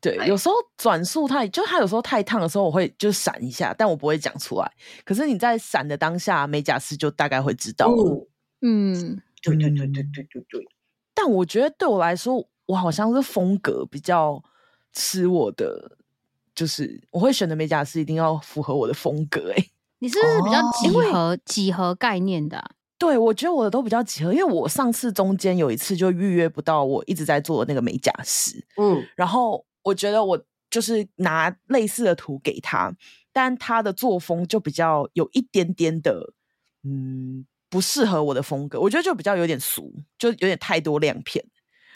[0.00, 4.72] 对，有时候转速太，就它有时候太烫的时候，我会就闪一下，但我不会讲出来。
[5.04, 8.26] 可是你在闪的当下，美甲师就大概会知道了。
[8.62, 10.66] 嗯，对对对对对对对。
[11.12, 14.42] 但我觉得对我来说，我好像是风格比较
[14.94, 15.98] 吃我的，
[16.54, 19.60] 就是我会选的美甲师一定要符合我的风格、欸。
[19.60, 19.66] 哎，
[19.98, 22.70] 你是不是比较几何几何概念的、啊？
[22.98, 32.92] 对，我觉得我的都比较几何，因为我上次中间有一次就预约不到我一直在做的那个美甲师，嗯，然后我觉得我就是拿类似的图给他，
[33.32, 36.32] 但他的作风就比较有一点点的，
[36.84, 41.44] 嗯，不适合我的风格，我觉得就比较有点俗，就有点太多亮片。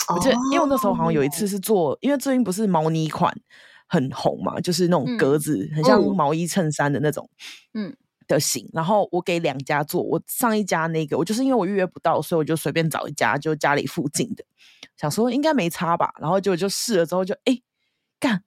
[0.09, 3.35] 哦、我记得因为那时候好像有一次是做，因为最近不是毛呢款
[3.89, 7.29] 很红嘛，就是那种格子、嗯、很像毛衣衬衫的那种，
[7.75, 7.97] 嗯。
[8.29, 14.45] 的型，然后我给两家做，我上一家那个，我就是因为我预约不到，所以我就随便找一家，就家里附近的，
[14.99, 17.59] 想说应该没差吧，然后就就试了之后就哎，
[18.21, 18.43] 干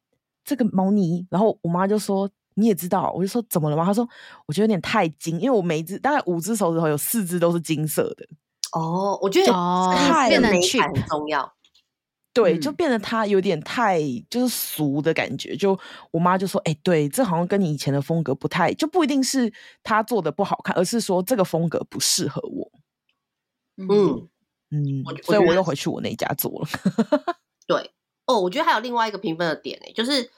[0.45, 3.83] 这个毛呢，然后我妈就说你也知道，我就说怎么了吗？
[3.83, 4.07] 她说
[4.45, 8.27] 我觉得有点太金，因为我每一只大概五只手指头有四只都是金色的。
[8.73, 9.51] 哦，我觉得
[9.95, 11.51] 太美感很重要。
[12.33, 15.53] 对，就变得他有点太就是俗的感觉。
[15.53, 15.77] 就
[16.11, 19.51] 我妈就说：“哎、欸，对，这好像跟你以前的风格不太，就不一定是
[19.83, 22.71] 他做的不好看，而是说这个风格不适合我。”
[23.75, 24.29] 嗯
[24.69, 26.67] 嗯，所以我又回去我那家做了。
[27.67, 27.91] 对
[28.25, 30.29] 哦，我觉得还有另外一个评分的点呢，就是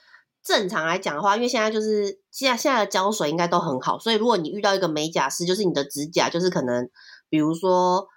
[0.42, 6.90] 正常来讲的话，因为现在就是现在现在的胶水应该都很好，所以如果你遇到一个美甲师，就是你的指甲就是可能
[7.28, 8.08] 比如说。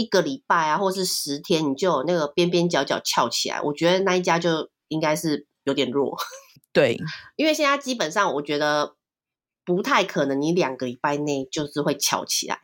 [0.00, 3.60] 一个礼拜啊，或是十天，你就有那个边边角角翘起来。
[3.60, 6.16] 我觉得那一家就应该是有点弱，
[6.72, 6.98] 对，
[7.36, 8.96] 因为现在基本上我觉得
[9.64, 12.58] 不太可能，你两个礼拜内就是会翘起来。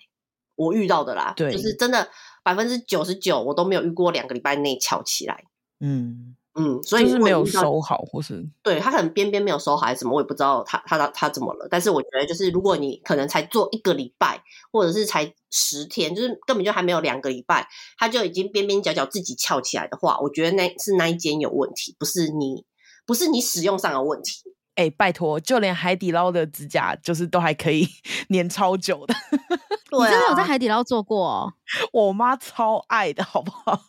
[0.54, 2.08] 我遇到的啦，对，就是真的
[2.42, 5.44] 百分之九十九，我都没有遇过两个礼拜内翘起来。
[5.80, 6.36] 嗯。
[6.58, 11.68] 嗯，所以就是没有收好，或是对他可能边边没有收好还是什么，我也不知道他他他他怎么了。
[11.70, 14.42] 但是我觉得，就是如果你可能才做一个礼拜，
[14.72, 22.64] 或者是才十天，就是根本就还没有两个礼拜，他就已经边边角角自己翘起来的话，我觉得那是那一间有问题，不是你
[23.04, 24.55] 不是你使用上的问题。
[24.76, 27.86] 哎、欸，拜托，就连海底捞的指甲就是都还可以
[28.30, 29.14] 粘超久的。
[29.90, 31.26] 你真的有在海底捞做过？
[31.26, 31.52] 哦？
[31.92, 33.80] 我妈超爱的，好不好？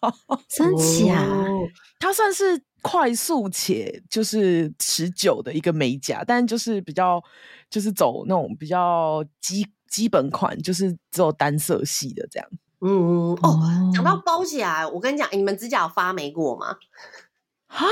[0.47, 1.21] 真假？
[1.23, 1.67] 哦、
[1.99, 7.21] 它算是快速且就是持久的一个美甲，但就是比较
[7.69, 12.49] 就是走那种比较基基本款，就是只有单色系的这样。
[12.79, 13.59] 嗯哦，
[13.93, 16.77] 讲到包起来，我跟你讲，你们指甲有发霉过吗？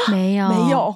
[0.09, 0.95] 没有没有，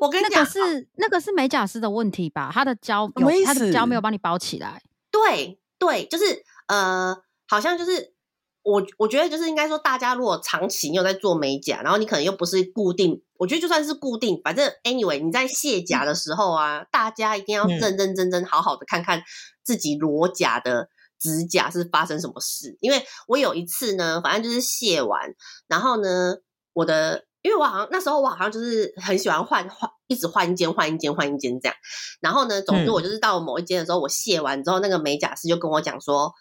[0.00, 2.50] 我跟你讲，那个是那个是美甲师的问题吧？
[2.52, 4.80] 他的胶有，他的胶没有帮你包起来。
[5.10, 7.16] 对对，就是呃，
[7.48, 8.14] 好像就是
[8.62, 19.22] 我我觉得就是应该说，大家如果长期你有在做美甲，然后你可能又不是固定，我觉得就算是固定，反正 anyway 你在卸甲的时候啊，嗯、大家一定要认认真真好好的看看
[19.64, 22.78] 自己裸甲的指甲是发生什么事。
[22.80, 25.34] 因为我有一次呢，反正就是卸完，
[25.66, 26.36] 然后呢，
[26.72, 27.24] 我的。
[27.42, 31.76] 因为我好像那时候我好像就是很喜欢换换，一直换一间换一间换一间这样。
[32.20, 36.32] 然后呢，总之我就是到某一间的时候，我卸完之后，那个美甲师就跟我讲说：“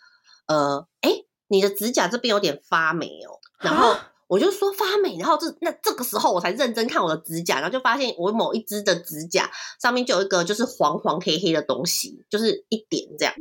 [0.46, 1.10] 呃，哎，
[1.48, 3.96] 你的指甲这边有点发霉哦。”然后
[4.28, 9.50] 我就说发霉，然后这那这个时候我才认真看我的指甲，然后就发现我某一只的指甲
[9.82, 13.34] 上面就有一个就是黄黄黑黑的东西，就是一点这样。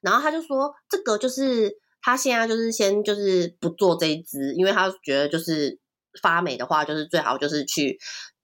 [0.00, 5.78] 然后他就说：“这个就是他现在就是先就是不做这一只，因为他觉得就是。”
[6.22, 7.98] 发霉的话，就是最好就是去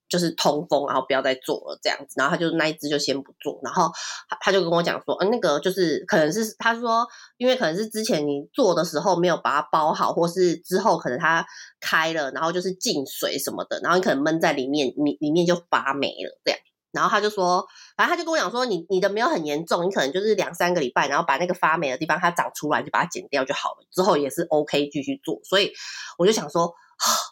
[0.08, 2.14] 就是通风，然后不要再做了这样子。
[2.16, 3.90] 然后他就那一支就先不做，然后
[4.28, 7.06] 他他就跟我讲说，呃，那个就是可能是他说，
[7.38, 11.44] 因为可能是之前你做的时候没有把它包好，或是之后可能它
[11.80, 16.60] 开了，然后就是进水什么的，然后你可能闷在里面，里里面就发霉了这样。
[16.92, 25.38] 然后他就说，反正他就跟我讲说，你你的没有很严重，你可能就是两三个礼拜，然后把那个发霉的地方它长出来，就把它剪掉就好了，之后也是 OK 继续做。
[25.44, 25.72] 所以
[26.16, 26.72] 我就想说，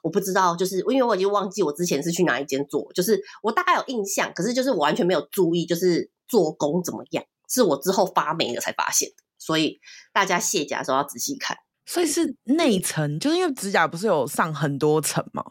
[0.03, 9.14] 我不知道，就是因为我已经忘记我之前是去哪一间做，就是我大概有印象，可是就是我完全没有注意，就是做工怎么样，是我之后发霉了才发现的。
[9.38, 9.81] 所以
[10.12, 11.57] 大家卸甲的时候要仔细看。
[11.87, 15.44] 所以是内层，就是因为指甲不是有上很多层吗？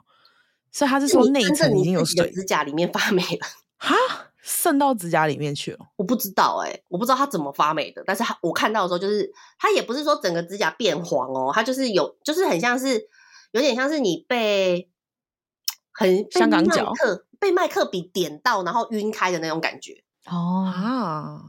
[0.72, 3.48] 所以他是说内层已经有水，指甲里面发霉了。
[3.78, 3.96] 哈，
[4.42, 5.80] 渗到指甲里面去了？
[5.98, 8.04] 我不知道哎、欸，我不知道它怎么发霉的。
[8.08, 13.08] 但是它我看到的时候，就是它也不是说整个指甲变黄哦，它就是有，就是很像是
[13.54, 14.90] 有点像是你被
[15.92, 16.94] 很香港脚
[17.40, 21.42] 被麦克笔点到，然后晕开的那种感觉哦啊。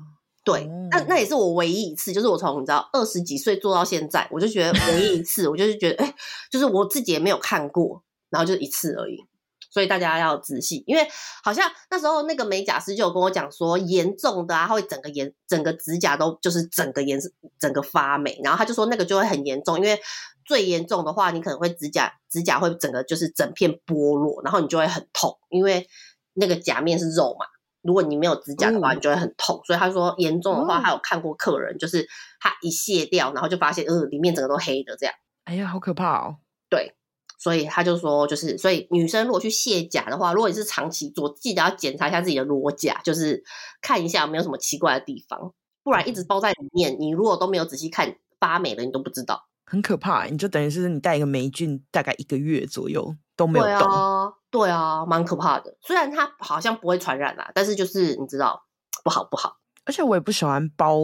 [0.44, 6.14] 对，那那也是我唯一一次，就是我从你知道二十几岁做到现在，我就觉得 唯一一次，我就是觉得哎、欸，
[6.50, 9.24] 就是我自己也没有看过，然后就一次而已。
[9.70, 11.04] 所以大家要仔细，因为
[11.42, 19.98] 好像那时候那个美甲师就有跟我讲说，严重的啊，会整个颜整个指甲都就是整个颜色整个发霉，然后他就说那个就会很严重，因为
[20.44, 25.88] 最严重的话，你可能会指甲指甲会整个就是整片剥落，然后你就会很痛，因为
[26.34, 27.46] 那个甲面是肉嘛，
[27.82, 29.56] 如果你没有指甲的话，你就会很痛。
[29.56, 32.06] 嗯、所以他说严重的话，他有看过客人，就是
[32.40, 35.14] 他一卸掉，然后就发现呃里面整个都黑的这样。
[35.44, 36.36] 哎呀，好可怕哦！
[36.68, 36.94] 对。
[37.36, 43.44] 所以他就说，就是所以女生如果去卸甲的话，如果你是长期做，记得要检查一下自己的裸甲，就是
[43.82, 45.52] 看一下有没有什么奇怪的地方，
[45.82, 50.24] 不然一直包在里面，你如果都没有仔细看发霉了，你都不知道，很可怕。
[50.26, 55.76] 你就等于是你带一个霉菌，大概一个月左右都没有动，对啊，对啊，蛮可怕的。
[55.80, 58.64] 虽然它好像不会传染啦，但是就是你知道
[59.02, 59.58] 不好不好。
[59.84, 60.96] 而且我也不喜欢包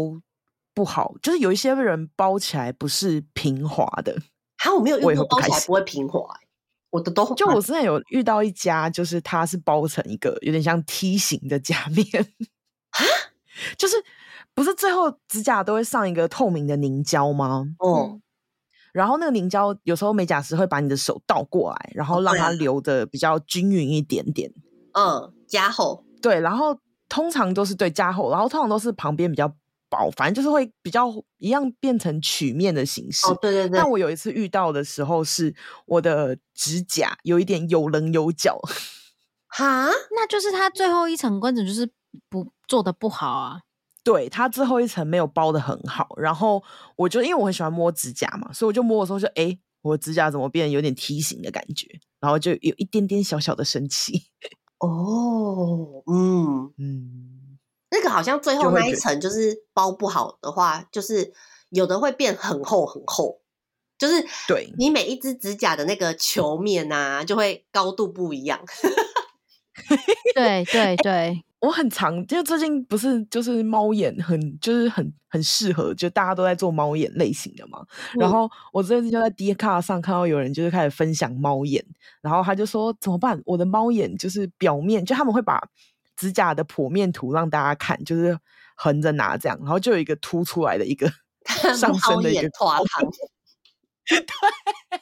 [0.73, 4.17] 不好，就是有一些人包起来不是平滑的。
[4.57, 6.49] 好，我没有遇过包起来不会平滑，欸，
[6.91, 12.07] 我的都就我之前有遇到一家，就是它是包成一个有点像梯形的甲面，
[13.77, 13.97] 就是
[14.55, 17.67] 不是最后指甲都会上一个透明的凝胶吗？
[17.79, 18.21] 哦，
[18.93, 24.53] 然后那个凝胶有时候美甲师会把你的手倒过来，然后让它流的比较均匀一点点，
[24.93, 29.53] 嗯，加厚，对，然后通常都是对加厚，然后通常都是旁边比较。
[29.93, 33.27] 薄，反正就是会比较一样变成曲面的形式。
[33.27, 33.77] 哦，对对对。
[33.77, 35.53] 但我有一次遇到的时候，是
[35.85, 38.57] 我的指甲有一点有棱有角。
[39.49, 41.91] 哈，那就是它最后一层根本就是
[42.29, 43.63] 不做的不好啊。
[44.03, 46.09] 对，它最后一层没有包的很好。
[46.17, 46.63] 然后
[46.97, 51.87] 我就因为我很喜欢摸指甲嘛，所以我就摸的时候就哎，我的指甲怎么变有点梯形的感觉？
[52.21, 54.25] 然后就有一点点小小的生气。
[54.81, 57.59] 哦，嗯嗯。
[57.93, 61.33] 那个好像最后那一层就是包不好的话，就，就是
[61.71, 63.41] 有的会变很厚很厚，
[63.99, 68.61] 就是对你每一只指甲的那个球面啊，就会高度不一样。
[70.35, 77.85] 对对对，我很常，就最近不是就是猫眼很就是很很适合，就大家都在做猫眼类型的嘛。
[78.15, 81.85] 嗯、然后我最近就在 Dcard 上看到有人就是开始分享猫眼，
[82.21, 83.41] 然后他就说怎么办？
[83.45, 85.69] 我的猫眼就是表面，就他们会把。
[86.17, 88.39] 指甲的剖面图让大家看，就是
[88.75, 91.11] 横着拿这样，然后就有一个凸出来的一个
[91.75, 92.43] 上升的一个。
[94.05, 95.01] 对，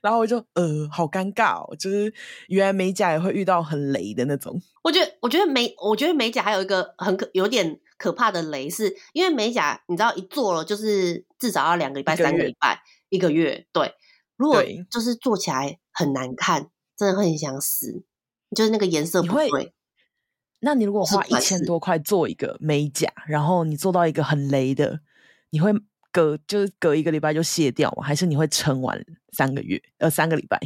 [0.00, 2.12] 然后我就呃，好尴尬哦，就是
[2.48, 4.60] 原来美甲也会遇到很雷的那种。
[4.82, 13.66] 我觉得，我觉得美，我觉得美甲还有一个很可有点可怕的雷是，是因为美甲你知道一做了就是至少要两个礼拜、三个礼拜、一个月。
[13.72, 13.94] 对，
[14.36, 18.04] 如果就是做起来很难看，真的会很想死，
[18.54, 19.72] 就是那个颜色不对。
[20.60, 25.00] 那你如果花一千多块做一个美甲，然后你做到一个很雷的，
[25.50, 25.70] 你会
[26.14, 28.04] 隔就是隔一个礼拜就卸掉吗？
[28.06, 30.58] 还是你会撑完三个月呃三个礼拜？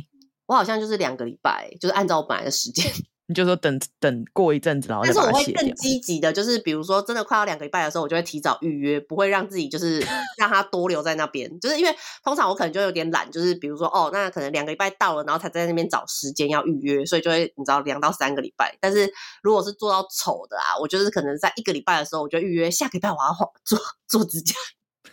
[0.44, 2.86] 我好像就是两个礼拜，就是按照我本来的时间。
[3.30, 5.04] 你就说等等过一阵子，然后。
[5.04, 10.00] 但是我会更积极的，就是比如说真的快要两个礼拜的时候，我就会提早预约，不会让自己就是
[10.38, 11.60] 让它多留在那边。
[11.60, 18.74] 就是因为通常我可能就有点懒，就是比如说哦，那可能两个礼拜到了，然后才在那边找时间要预约，所以就会你知道两到三个礼拜。
[18.80, 24.54] 但是如果是做到丑的啊，我就是可能在一个礼拜的时候，我就预约下个礼拜我要画做做指甲，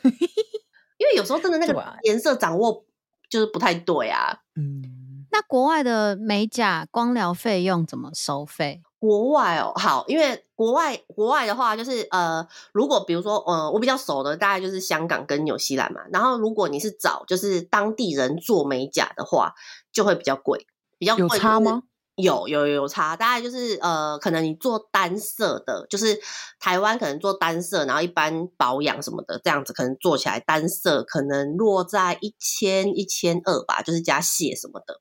[0.97, 2.85] 因为有时候真的那个颜色掌握
[3.29, 5.25] 就是不太对啊，嗯。
[5.31, 8.81] 那国外的美甲光疗费用怎么收费？
[8.99, 15.99] 国外哦，好，因为国外国外的话，就是呃，如果比如说呃，我比较熟的大概就是香港跟纽西兰嘛。
[16.13, 19.53] 然后如果你是找就是当地人做美甲的话，
[19.91, 20.65] 就会比较贵，
[20.97, 21.35] 比较贵，就是。
[21.35, 21.83] 有差吗？
[22.15, 26.17] 有有有差，大概就是呃，可能你做单色的，就是
[26.59, 34.95] 台湾可能做单色，然后一般保养什么的这样子，可能做起来单色可能落在一千一千二吧，就是加卸什么的。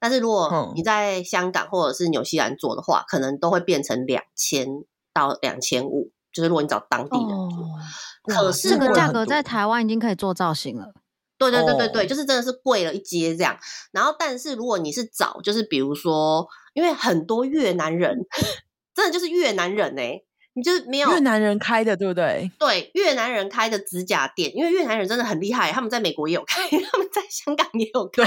[0.00, 4.66] 但是如果你在香港或者是纽西兰做的话，可能都会变成两千
[5.12, 7.62] 到两千五，就是如果你找当地人做。
[7.62, 7.78] 哦、
[8.24, 10.92] 可是这个价格在台湾已经可以做造型了。
[11.36, 13.58] 对对对对对，就是真的是贵了一阶这样。
[13.92, 18.16] 然后，但是如果你是找，就是比如说，因为很多越南人，
[18.94, 20.24] 真的就是越南人哎、欸，
[20.54, 22.50] 你就是没有越南人开的，对不对？
[22.58, 28.22] 对，越南人开的指甲店，因为越南人真的很厉害，他们在美国也有开， 他们在香港也有开，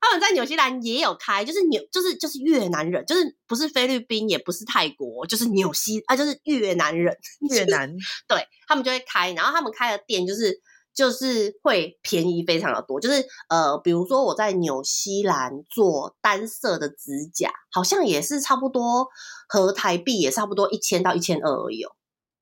[0.00, 7.14] 他们在纽西兰也有开，就是纽，就是就是越南人，就是不是菲律宾，也不是泰国，就是纽西啊，就是越南人，
[7.50, 7.94] 越南，
[8.26, 10.62] 对，他们就会开，然后他们开的店就是。
[10.94, 19.08] 就是会便宜非常的多，就是呃，比如说我在纽西兰做单色的指甲，好像也是差不多
[19.48, 21.92] 和台币也差不多一千到一千二而已哦，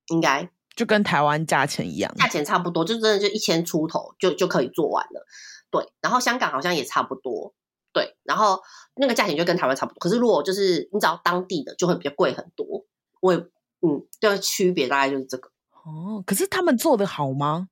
[0.07, 5.25] 应该就跟台湾价钱一样，价钱差不多，就真的就一千出头就就可以做完了。
[5.69, 7.53] 对，然后香港好像也差不多，
[7.93, 8.59] 对，然后
[8.95, 9.99] 那个价钱就跟台湾差不多。
[9.99, 12.85] 可是如果就是你找当地的，就会比较贵很多。
[13.21, 13.39] 我也
[13.81, 16.21] 嗯，这个区别大概就是这个哦。
[16.25, 17.69] 可是他们做的好吗？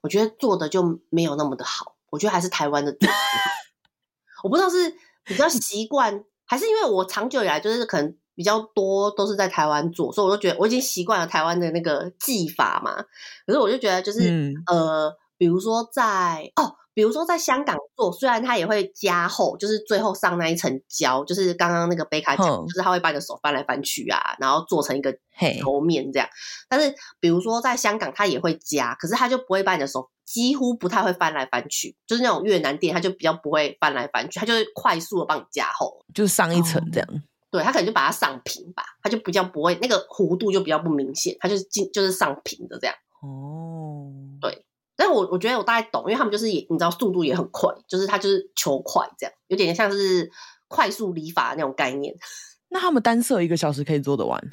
[0.00, 2.96] 我觉得做的就没有那么的好，我觉得还是台湾的。
[4.42, 4.94] 我不知道是
[5.24, 13.04] 比较习惯，还是因为我长久以来就是可能比较多都是在台湾做，所以我就觉得我已经习惯了台湾的那个技法嘛。
[13.46, 16.76] 可是我就觉得就是、嗯、呃，比如说在哦。
[16.98, 25.16] 比如说在香港做，虽然它也会加厚，就是最后上那一层胶，就是刚刚那个贝卡讲，就是他会把你的手翻来翻去啊，然后做成一个
[25.60, 26.28] 球面这样。
[26.68, 37.08] 但是比如说在香港，它也会加，可是它就不会把你的手几乎不太会翻来翻去，就是那种越南店，它就比较不会翻来翻去，它就会快速的帮你加厚，就是上一层这样。
[37.08, 37.22] 哦、
[37.52, 42.96] 对，它可能就把它上平吧，它就比较不会那个弧度就比较不明显，它就是进就是上平的这样。
[43.22, 44.64] 哦，对。
[45.00, 50.28] 但我我觉得我大概懂，因为他们就是也你知道速度也很快，就是他就是求快这样，有点像是
[50.66, 52.12] 快速理法那种概念。
[52.70, 54.50] 那他们单色一个小时可以做得完？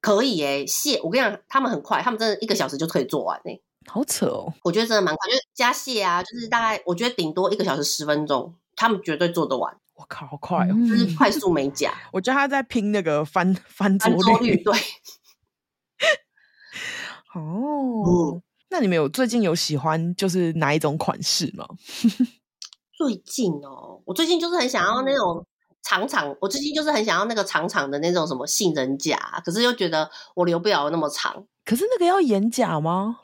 [0.00, 3.62] 可以诶，卸我跟你讲，他们很快，他们真的一个小时就可以做完诶。
[3.86, 4.52] 好扯哦！
[4.64, 9.72] 我觉得真的蛮快，就是加蟹啊，就是大概我觉得顶多一个小时十分钟，他们绝对做得完。
[9.94, 10.74] 我靠，好快哦！
[10.88, 11.94] 就是快速美甲。
[12.12, 14.10] 我觉得他在拼那个翻翻桌
[14.40, 14.74] 率，对。
[17.36, 18.32] 哦。
[18.34, 21.66] 嗯那你们有最近有喜欢就是哪一种款式吗？
[22.96, 25.44] 最近哦，我最近就是很想要那种
[25.82, 31.44] 长长，我最近就是很想要那个长长的那种什么杏仁甲，可是又觉得我留不了那么长。
[31.64, 33.18] 可是那个要眼甲吗？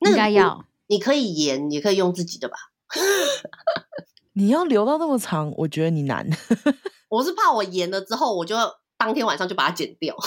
[0.00, 2.56] 应该要，你可以延，也可以用自己的吧。
[4.34, 6.28] 你要留到那么长，我觉得你难。
[7.08, 8.54] 我是怕我延了之后，我就
[8.98, 10.14] 当天晚上就把它剪掉。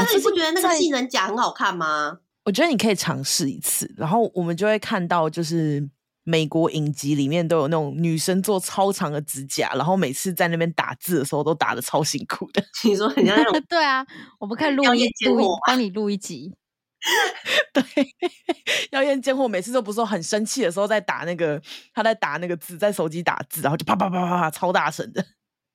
[0.00, 2.18] 对啊，但是你不觉得那个杏仁甲很好看吗？
[2.44, 5.86] 我觉得你可以尝试一次，然后我们就会看到，就是
[6.24, 12.62] 美国影集里面都有那种女生做超长的指甲，然后每次在那边打字的时候都打的超辛苦的。
[12.84, 13.62] 你说人家那种？
[13.68, 14.04] 对啊，
[14.38, 16.54] 我们可以录一录，帮你录一集。
[17.72, 17.82] 对，
[18.90, 21.60] 妖艳贱货每次都不是说很生气的时候在打那个，
[21.94, 25.24] 他在打那个字，在手机打字，然后就啪啪啪啪啪超大声的。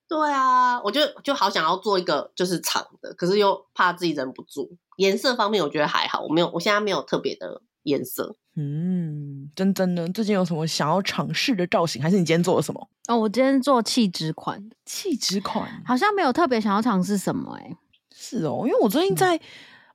[0.07, 4.77] 对啊，我就就好想要做一个就是长的，可是又怕自己忍不住。
[4.97, 8.35] 颜色方面我觉得还好，我没有，我现在没有特别的颜色。
[8.55, 12.01] 嗯，真真的，最近有什么想要尝试的造型？
[12.01, 12.87] 还是你今天做了什么？
[13.07, 17.77] 哦，我今天做气质款，气质款好像没有特别想要尝试什么哎、欸。
[18.13, 19.41] 是哦，因为我最近在、嗯、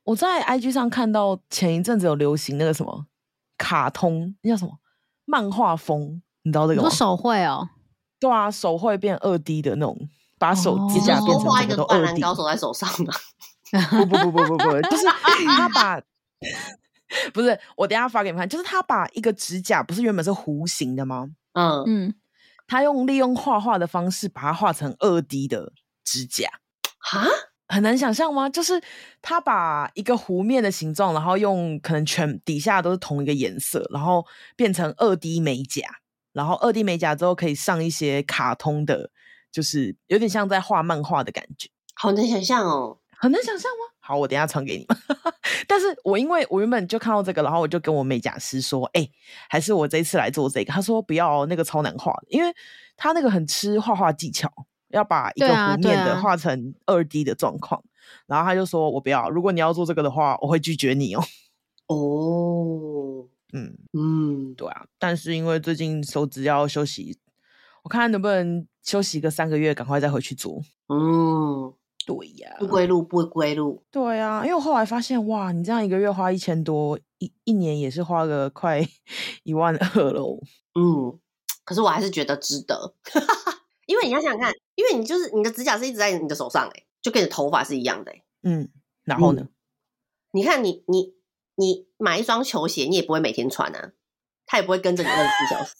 [0.03, 3.07] 我在 IG 上看到前一阵子有流行那个什么
[3.57, 4.77] 卡通，那叫什么
[5.25, 6.89] 漫画风，你知道这个吗？
[6.89, 7.69] 手绘哦。
[8.21, 9.99] 对啊，手绘变二 D 的那种，
[10.37, 13.11] 把手指甲变成画一个灌篮高手在手上的。
[13.89, 15.05] 不不不不不不，就是
[15.57, 15.99] 他把，
[17.33, 21.29] 不是我等一下发给你们看，就是他把一个指甲不是原本是弧形的吗？
[21.53, 22.15] 嗯嗯，
[22.67, 25.71] 他用利用画画的方式把它画成二 D 的
[26.03, 26.49] 指甲。
[26.99, 27.25] 哈，
[27.69, 28.49] 很难想象吗？
[28.49, 28.81] 就是
[29.21, 35.81] 他把一个弧面的形状，然后用可能全底下都是同一个颜色，然后变成二 D 美甲。
[36.33, 39.09] 然后二 D 美甲之后可以上一些卡通的，
[39.51, 43.93] 就是有点像在画漫画的感觉，好难想象哦，很难想象吗？
[43.99, 44.97] 好，我等一下传给你们。
[45.67, 49.11] 但是我因为我原本就看到这个，然后我就跟我美甲师说，哎、欸，
[49.47, 50.73] 还是我这一次来做这个。
[50.73, 52.51] 他说不要，那个超难画的，因为
[52.97, 54.51] 他那个很吃画画技巧，
[54.89, 57.79] 要把一个弧面的画成二 D 的状况。
[57.79, 57.89] 啊啊、
[58.25, 61.23] 然后他就说我不要，如果你要做这个的话，我会拒绝你哦。
[61.87, 63.27] 哦。
[63.53, 67.19] 嗯嗯，对啊，但是因为最近手指要休息，
[67.83, 70.61] 我看看能不能休息个三个月，赶快再回去做。
[70.87, 71.73] 嗯，
[72.05, 73.83] 对呀，不归路，不归路。
[73.91, 78.81] 对啊，因为我后来发现，哇，你这样一个月花一千多，一一年也是花个快
[79.43, 80.39] 一万二喽。
[80.75, 81.19] 嗯，
[81.63, 82.95] 可是我还是觉得值得，
[83.87, 88.11] 因为你要想想看，因为你就是你的指甲是一直在你的手上，哎，就跟你的头发是一样的，
[88.43, 88.69] 嗯，
[89.03, 89.41] 然后呢？
[89.41, 89.49] 嗯、
[90.33, 91.13] 你看你你
[91.55, 93.91] 你买一双球鞋，你也不会每天穿啊，
[94.45, 95.73] 它也不会跟着你二十四小时。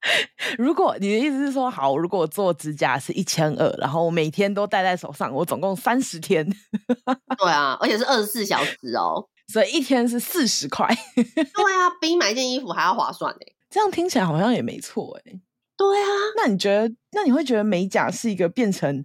[0.56, 6.48] 如果你的意思是说，好，如果我做指甲是一千二，然后我每天都戴在手上，我总共三十天。
[7.36, 10.86] 对啊，而且是二十四小时哦，所以一天是四十块。
[11.14, 11.34] 对
[11.74, 13.40] 啊，比买一件衣服还要划算呢。
[13.68, 15.40] 这样听起来好像也没错哎。
[15.76, 19.04] 对啊，那你觉得，那你会觉得美甲是一个变成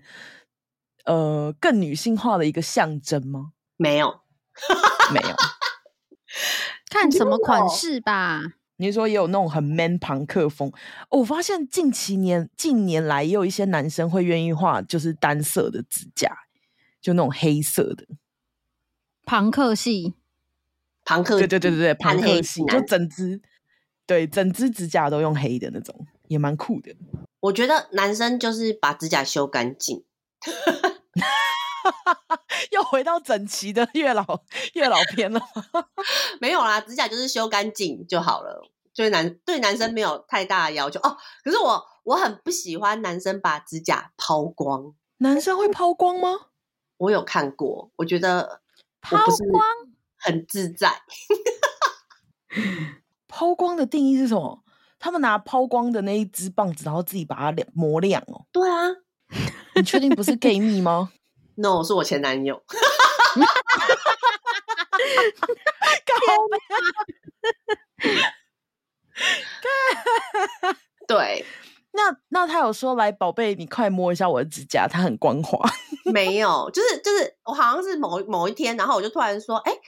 [1.05, 3.53] 呃更女性化的一个象征吗？
[3.77, 4.21] 没有，
[5.11, 5.35] 没有，
[6.93, 8.41] 看什么款式吧。
[8.77, 10.69] 你是说也有那种很 man 朋克风？
[11.09, 16.31] 哦，我发现近几年近年来也有一些男生会愿意画，就是单色的指甲，
[17.01, 18.05] 就那种黑色的
[19.25, 20.13] 朋克系，
[21.05, 23.41] 朋克，对对对对对，朋克系，就整只，
[24.05, 26.95] 对，整只指甲都用黑的那种，也蛮酷的。
[27.39, 30.03] 我觉得男生就是把指甲修干净，
[32.71, 34.25] 又回到整齐的月老
[34.73, 35.39] 月老篇了
[35.73, 35.85] 吗？
[36.39, 38.63] 没有啦，指甲就是修干净就好了。
[38.93, 41.17] 所以男对男生没有太大的要求哦。
[41.43, 44.93] 可是我我很不喜欢男生把指甲抛光。
[45.17, 46.29] 男生会抛光吗？
[46.97, 48.61] 我有看过，我觉得
[49.01, 49.63] 抛光
[50.17, 50.93] 很自在。
[53.27, 54.63] 抛光的定义是什么？
[54.99, 58.45] 他们拿抛光的那一支棒子，然后自己把它亮磨亮哦。
[58.51, 58.87] 对啊，
[59.75, 61.11] 你确定不是 gay 蜜吗
[61.55, 62.63] ？No，是我前男友。
[71.07, 71.45] 对，
[71.93, 75.59] 那那他有说来，宝贝，你快摸一下我的指甲，它很光滑。
[76.11, 79.79] 没有，就是就是，我好像是某某一天，然后我就突然说，哎、欸，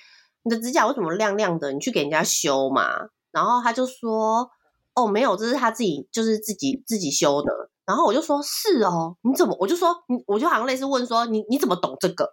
[0.43, 1.72] 你的指甲为什么亮亮的？
[1.72, 3.09] 你去给人家修嘛。
[3.32, 4.49] 然后他就说，
[4.93, 7.64] 哦，没有，这是他自己，就是自己自己修的。
[7.86, 9.55] 然后我就说，是哦，你怎么？
[9.59, 12.29] 我就说，你我就好像类似问说，你你怎么懂这个？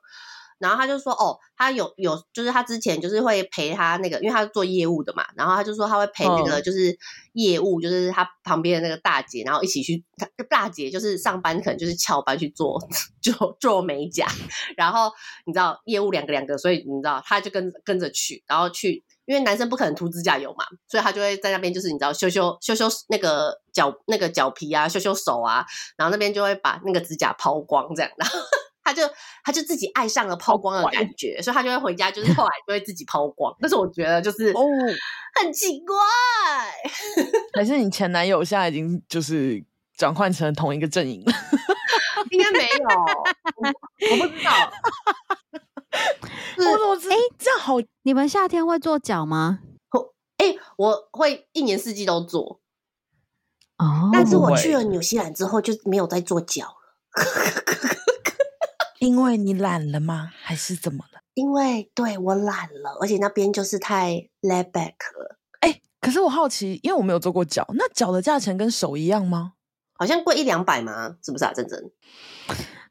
[0.59, 5.24] 然后他就说：“哦，他有有，就是他之前就是会陪他那个，因为他是做业务的嘛。
[5.34, 6.96] 然后他就说他会陪那个就是
[7.32, 10.05] 业务，哦、就是他旁边的那个大姐，然后一起去。
[10.48, 12.78] 大姐就是上班可能就是翘班去做
[13.20, 14.28] 做做美甲。
[14.78, 15.11] 然后
[15.46, 25.64] 你知道业务两个两个，所以你知道他就跟跟着去，然后去，因为男生不可能涂指甲油嘛，所以他就会在那边就是你知道修修修修那个脚那个脚皮啊，修修手啊，
[25.97, 28.39] 然后那边就会把那个指甲抛光这样，然后。”
[28.85, 29.09] 他就
[29.45, 33.57] 他就自己爱上了抛光的感觉，所以他就会回家，就是后来就会自己抛光。
[33.61, 34.61] 但是我觉得就是哦，
[35.41, 35.97] 很奇怪，
[37.55, 39.64] 还是你前男友现在已经就是
[39.97, 41.33] 转换成同一个阵营了？
[42.31, 42.89] 应该没有，
[43.55, 43.68] 我，
[44.11, 44.73] 我不知道。
[46.59, 47.74] 我怎么哎，这样好？
[48.03, 49.61] 你们夏天会做脚吗？
[50.38, 52.61] 哎、欸，我会一年四季都做。
[53.78, 56.74] 哦，但是我去了纽西兰之后就没有再做脚了。
[58.99, 60.30] 因为你懒了吗？
[60.43, 61.20] 还是怎么了？
[61.34, 65.38] 因为对我懒了，而且那边就是太 laid back 了。
[65.61, 69.53] 哎、欸，可是我好奇，因为我没有做过脚，那脚的价钱跟手一样吗？
[69.95, 71.16] 好像贵一两百吗？
[71.22, 71.53] 是不是啊？
[71.53, 71.93] 真真？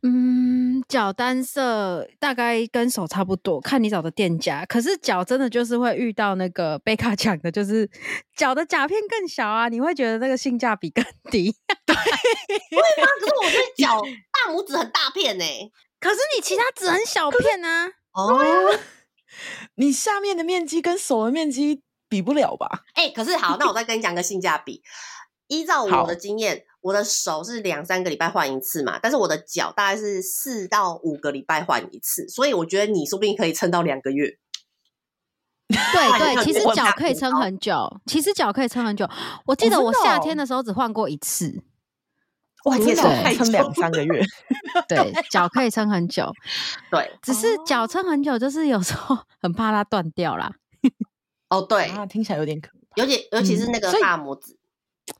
[0.03, 4.65] 嗯，脚单色大概跟手差不多，看你找的店家。
[4.65, 7.87] 可是脚真的就是会遇到那个贝卡讲的，就是
[8.35, 11.55] 脚的甲片更小啊，你会觉得那个性价比更低。
[11.85, 13.07] 对，会吗？
[13.19, 15.71] 可是我对脚大拇指很大片呢、欸。
[15.99, 17.87] 可是你其他指很小片啊！
[18.13, 18.41] 哦，
[19.75, 22.85] 你下面的面积跟手的面积比不了吧？
[22.95, 24.81] 哎、欸，可是好，那我再跟你讲个性价比。
[25.47, 34.37] 依照我的经验，我的手是两三个礼拜换一次嘛，但是我的脚大概是四到五个礼拜换一次，所以我觉得你说不定可以撑到两个月。
[35.71, 39.09] 对对，其实脚可以撑很久，其实脚可以撑很久。
[39.45, 41.63] 我记得我夏天的时候只换过一次。
[42.65, 44.23] 哇，真的撑两三个月，
[44.87, 46.31] 对，脚可以撑很久，
[46.91, 50.51] 对，只是脚撑很久，就是有时候很怕它断掉啦。
[51.49, 54.55] 哦，对，啊，听起来有点可怕，尤其尤其是那个大拇指，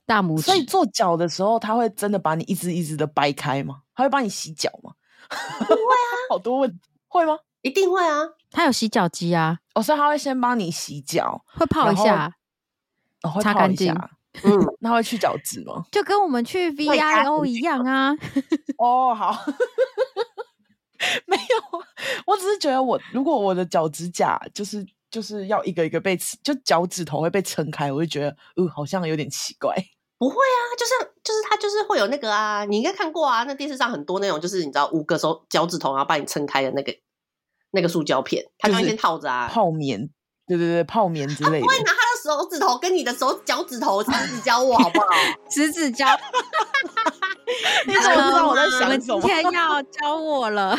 [0.06, 0.42] 大拇指。
[0.42, 3.82] 所以做脚的时候，他会真的把你一只一只的掰开吗？
[3.94, 4.92] 他会帮你洗脚吗？
[5.30, 6.78] 不会啊，好多问题，
[7.08, 7.38] 会吗？
[7.62, 8.18] 一定会啊，
[8.50, 12.32] 他有洗脚机啊，哦，所以他会先帮你洗脚，会泡一下，
[13.22, 13.94] 哦，会擦干净。
[14.42, 15.84] 嗯，那会去角质吗？
[15.92, 18.12] 就跟我们去 VIO 一样啊。
[18.78, 19.44] 哦，好，
[21.26, 21.82] 没有，
[22.26, 29.76] 我只是觉得我如果我的脚趾甲就是就是要一个一个被就脚趾头会被撑开，我就觉得，嗯、呃，好像有点奇怪。
[30.18, 30.92] 不会啊，就是
[31.22, 36.94] 就是它就是会有那个啊，你应该看过啊，那电视上很多那种就是你知道五个手脚趾头然后把你撑开的那个
[37.72, 40.08] 那个塑胶片，它就会先套着啊，泡棉，
[40.46, 41.60] 对对对，泡棉之类的。
[41.60, 45.06] 不会拿他的手指头跟你的手脚趾头十指交我好不好？
[45.50, 46.06] 十指交，
[47.86, 49.20] 你怎么知道我在想什么？
[49.20, 50.78] 今天要教我了。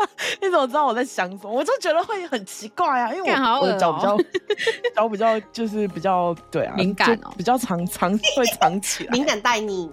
[0.40, 1.50] 你怎么知道我在想什么？
[1.50, 4.16] 我就觉得会很奇怪啊，因为我，喔、我的脚比较
[4.96, 9.90] 脚比较就是比较对啊，敏感哦，比较藏藏会藏起来，敏感带你。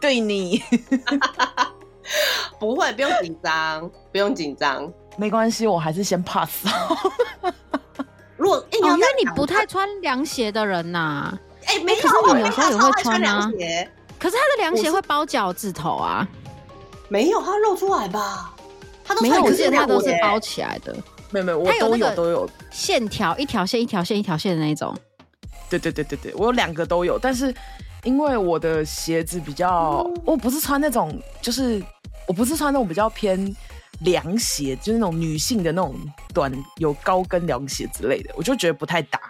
[0.00, 0.62] 对你。
[2.58, 6.66] 不会不用紧张，不用紧张，没关系，我还是先 pass。
[8.36, 13.48] 如果、欸、因为你不太穿凉鞋的人呐、啊，哎、欸，没有，可是你有时候也会穿啊。
[14.18, 16.26] 可是他的凉鞋会包脚趾头啊，
[17.08, 18.52] 没有，它露出来吧。
[19.20, 20.96] 没有，我记得它都是包起来的。
[21.30, 24.96] 没有没有，我都有都有线条，一条线一条线一条线的那种。
[25.68, 27.54] 对对对对对，我有两个都有，但是
[28.02, 31.80] 因为我的鞋子比较，嗯、我不是穿那种，就是
[32.26, 33.54] 我不是穿那种比较偏
[34.00, 35.94] 凉鞋，就是那种女性的那种
[36.34, 39.20] 短有高跟凉鞋之类的，我就觉得不太搭。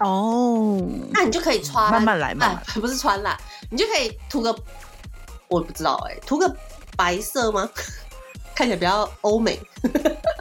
[0.00, 0.82] 哦，
[1.12, 3.38] 那你就可以穿，慢慢来嘛、啊，不是穿啦，
[3.70, 4.52] 你就可以涂个，
[5.46, 6.52] 我不知道哎、欸，涂个
[6.96, 7.70] 白色吗？
[8.54, 9.58] 看起来比较欧美，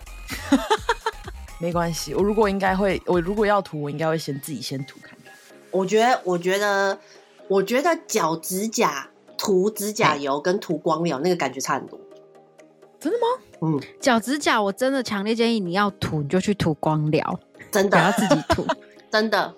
[1.59, 2.13] 没关系。
[2.13, 5.33] 我如果应该会，我如果要涂，我应该会先自己先涂看看。
[5.71, 6.97] 我觉得，我觉得，
[7.47, 11.99] 我觉得脚指甲涂指甲油跟涂光疗那个感觉差很多。
[12.99, 13.25] 真的吗？
[13.61, 17.39] 嗯，脚指甲我真的强烈建议你要涂，你就去涂光疗，
[17.71, 18.65] 真的不要自己涂，
[19.11, 19.53] 真的，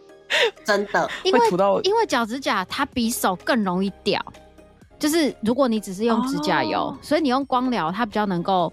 [0.64, 1.40] 真的，因为
[1.84, 4.24] 因为脚指甲它比手更容易掉。
[4.98, 8.72] 就是如果你只是用指甲油，哦、所以你用光疗，它比较能够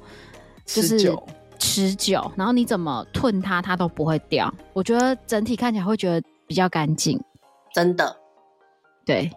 [0.64, 4.52] 就是持久，持久，然后你怎么吞它，它都不会掉。
[4.72, 7.20] 我觉得整体看起来会觉得比较干净，
[7.74, 8.16] 真的。
[9.04, 9.30] 对，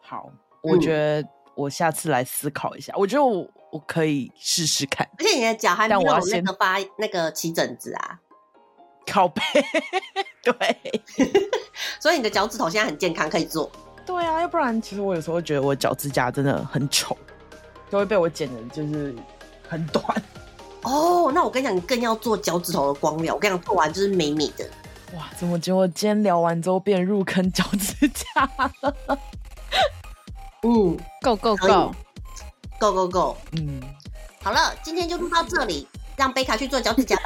[0.00, 0.30] 好，
[0.62, 2.92] 我觉得我下次来思考一下。
[2.94, 5.06] 嗯、我觉得我我可以试试看。
[5.18, 8.18] 而且你的脚还没有那个发那个起疹子啊，
[9.06, 9.42] 靠背。
[10.42, 10.92] 对，
[12.00, 13.70] 所以你的脚趾头现在很健康，可以做。
[14.10, 17.16] 对啊，要不然其实我有时候觉得我脚指甲真的很丑，
[17.88, 19.14] 都会被我剪的，就是
[19.68, 20.04] 很短。
[20.82, 23.34] 哦，那我跟你讲，你更要做脚趾头的光疗。
[23.34, 24.68] 我跟你讲，做完就是美美的。
[25.14, 28.92] 哇，怎么觉得我今天聊完之后变入坑脚趾甲了？
[30.62, 31.94] 嗯，Go Go Go
[32.78, 33.80] Go Go Go，嗯，
[34.42, 35.86] 好了，今天就录到这里，
[36.16, 37.22] 让贝卡去做脚趾甲吧。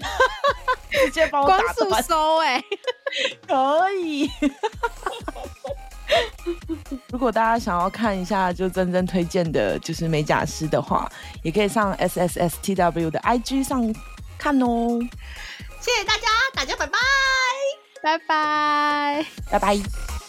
[1.04, 2.64] 直接帮我光速收哎、欸，
[3.46, 4.30] 可以。
[7.08, 11.10] 如果大家想要看一下，就真真推荐的，就是美甲师的话，
[11.42, 13.94] 也可以上 S S S T W 的 I G 上
[14.36, 14.98] 看哦。
[15.80, 16.98] 谢谢大家，大家拜拜，
[18.02, 20.19] 拜拜，拜拜。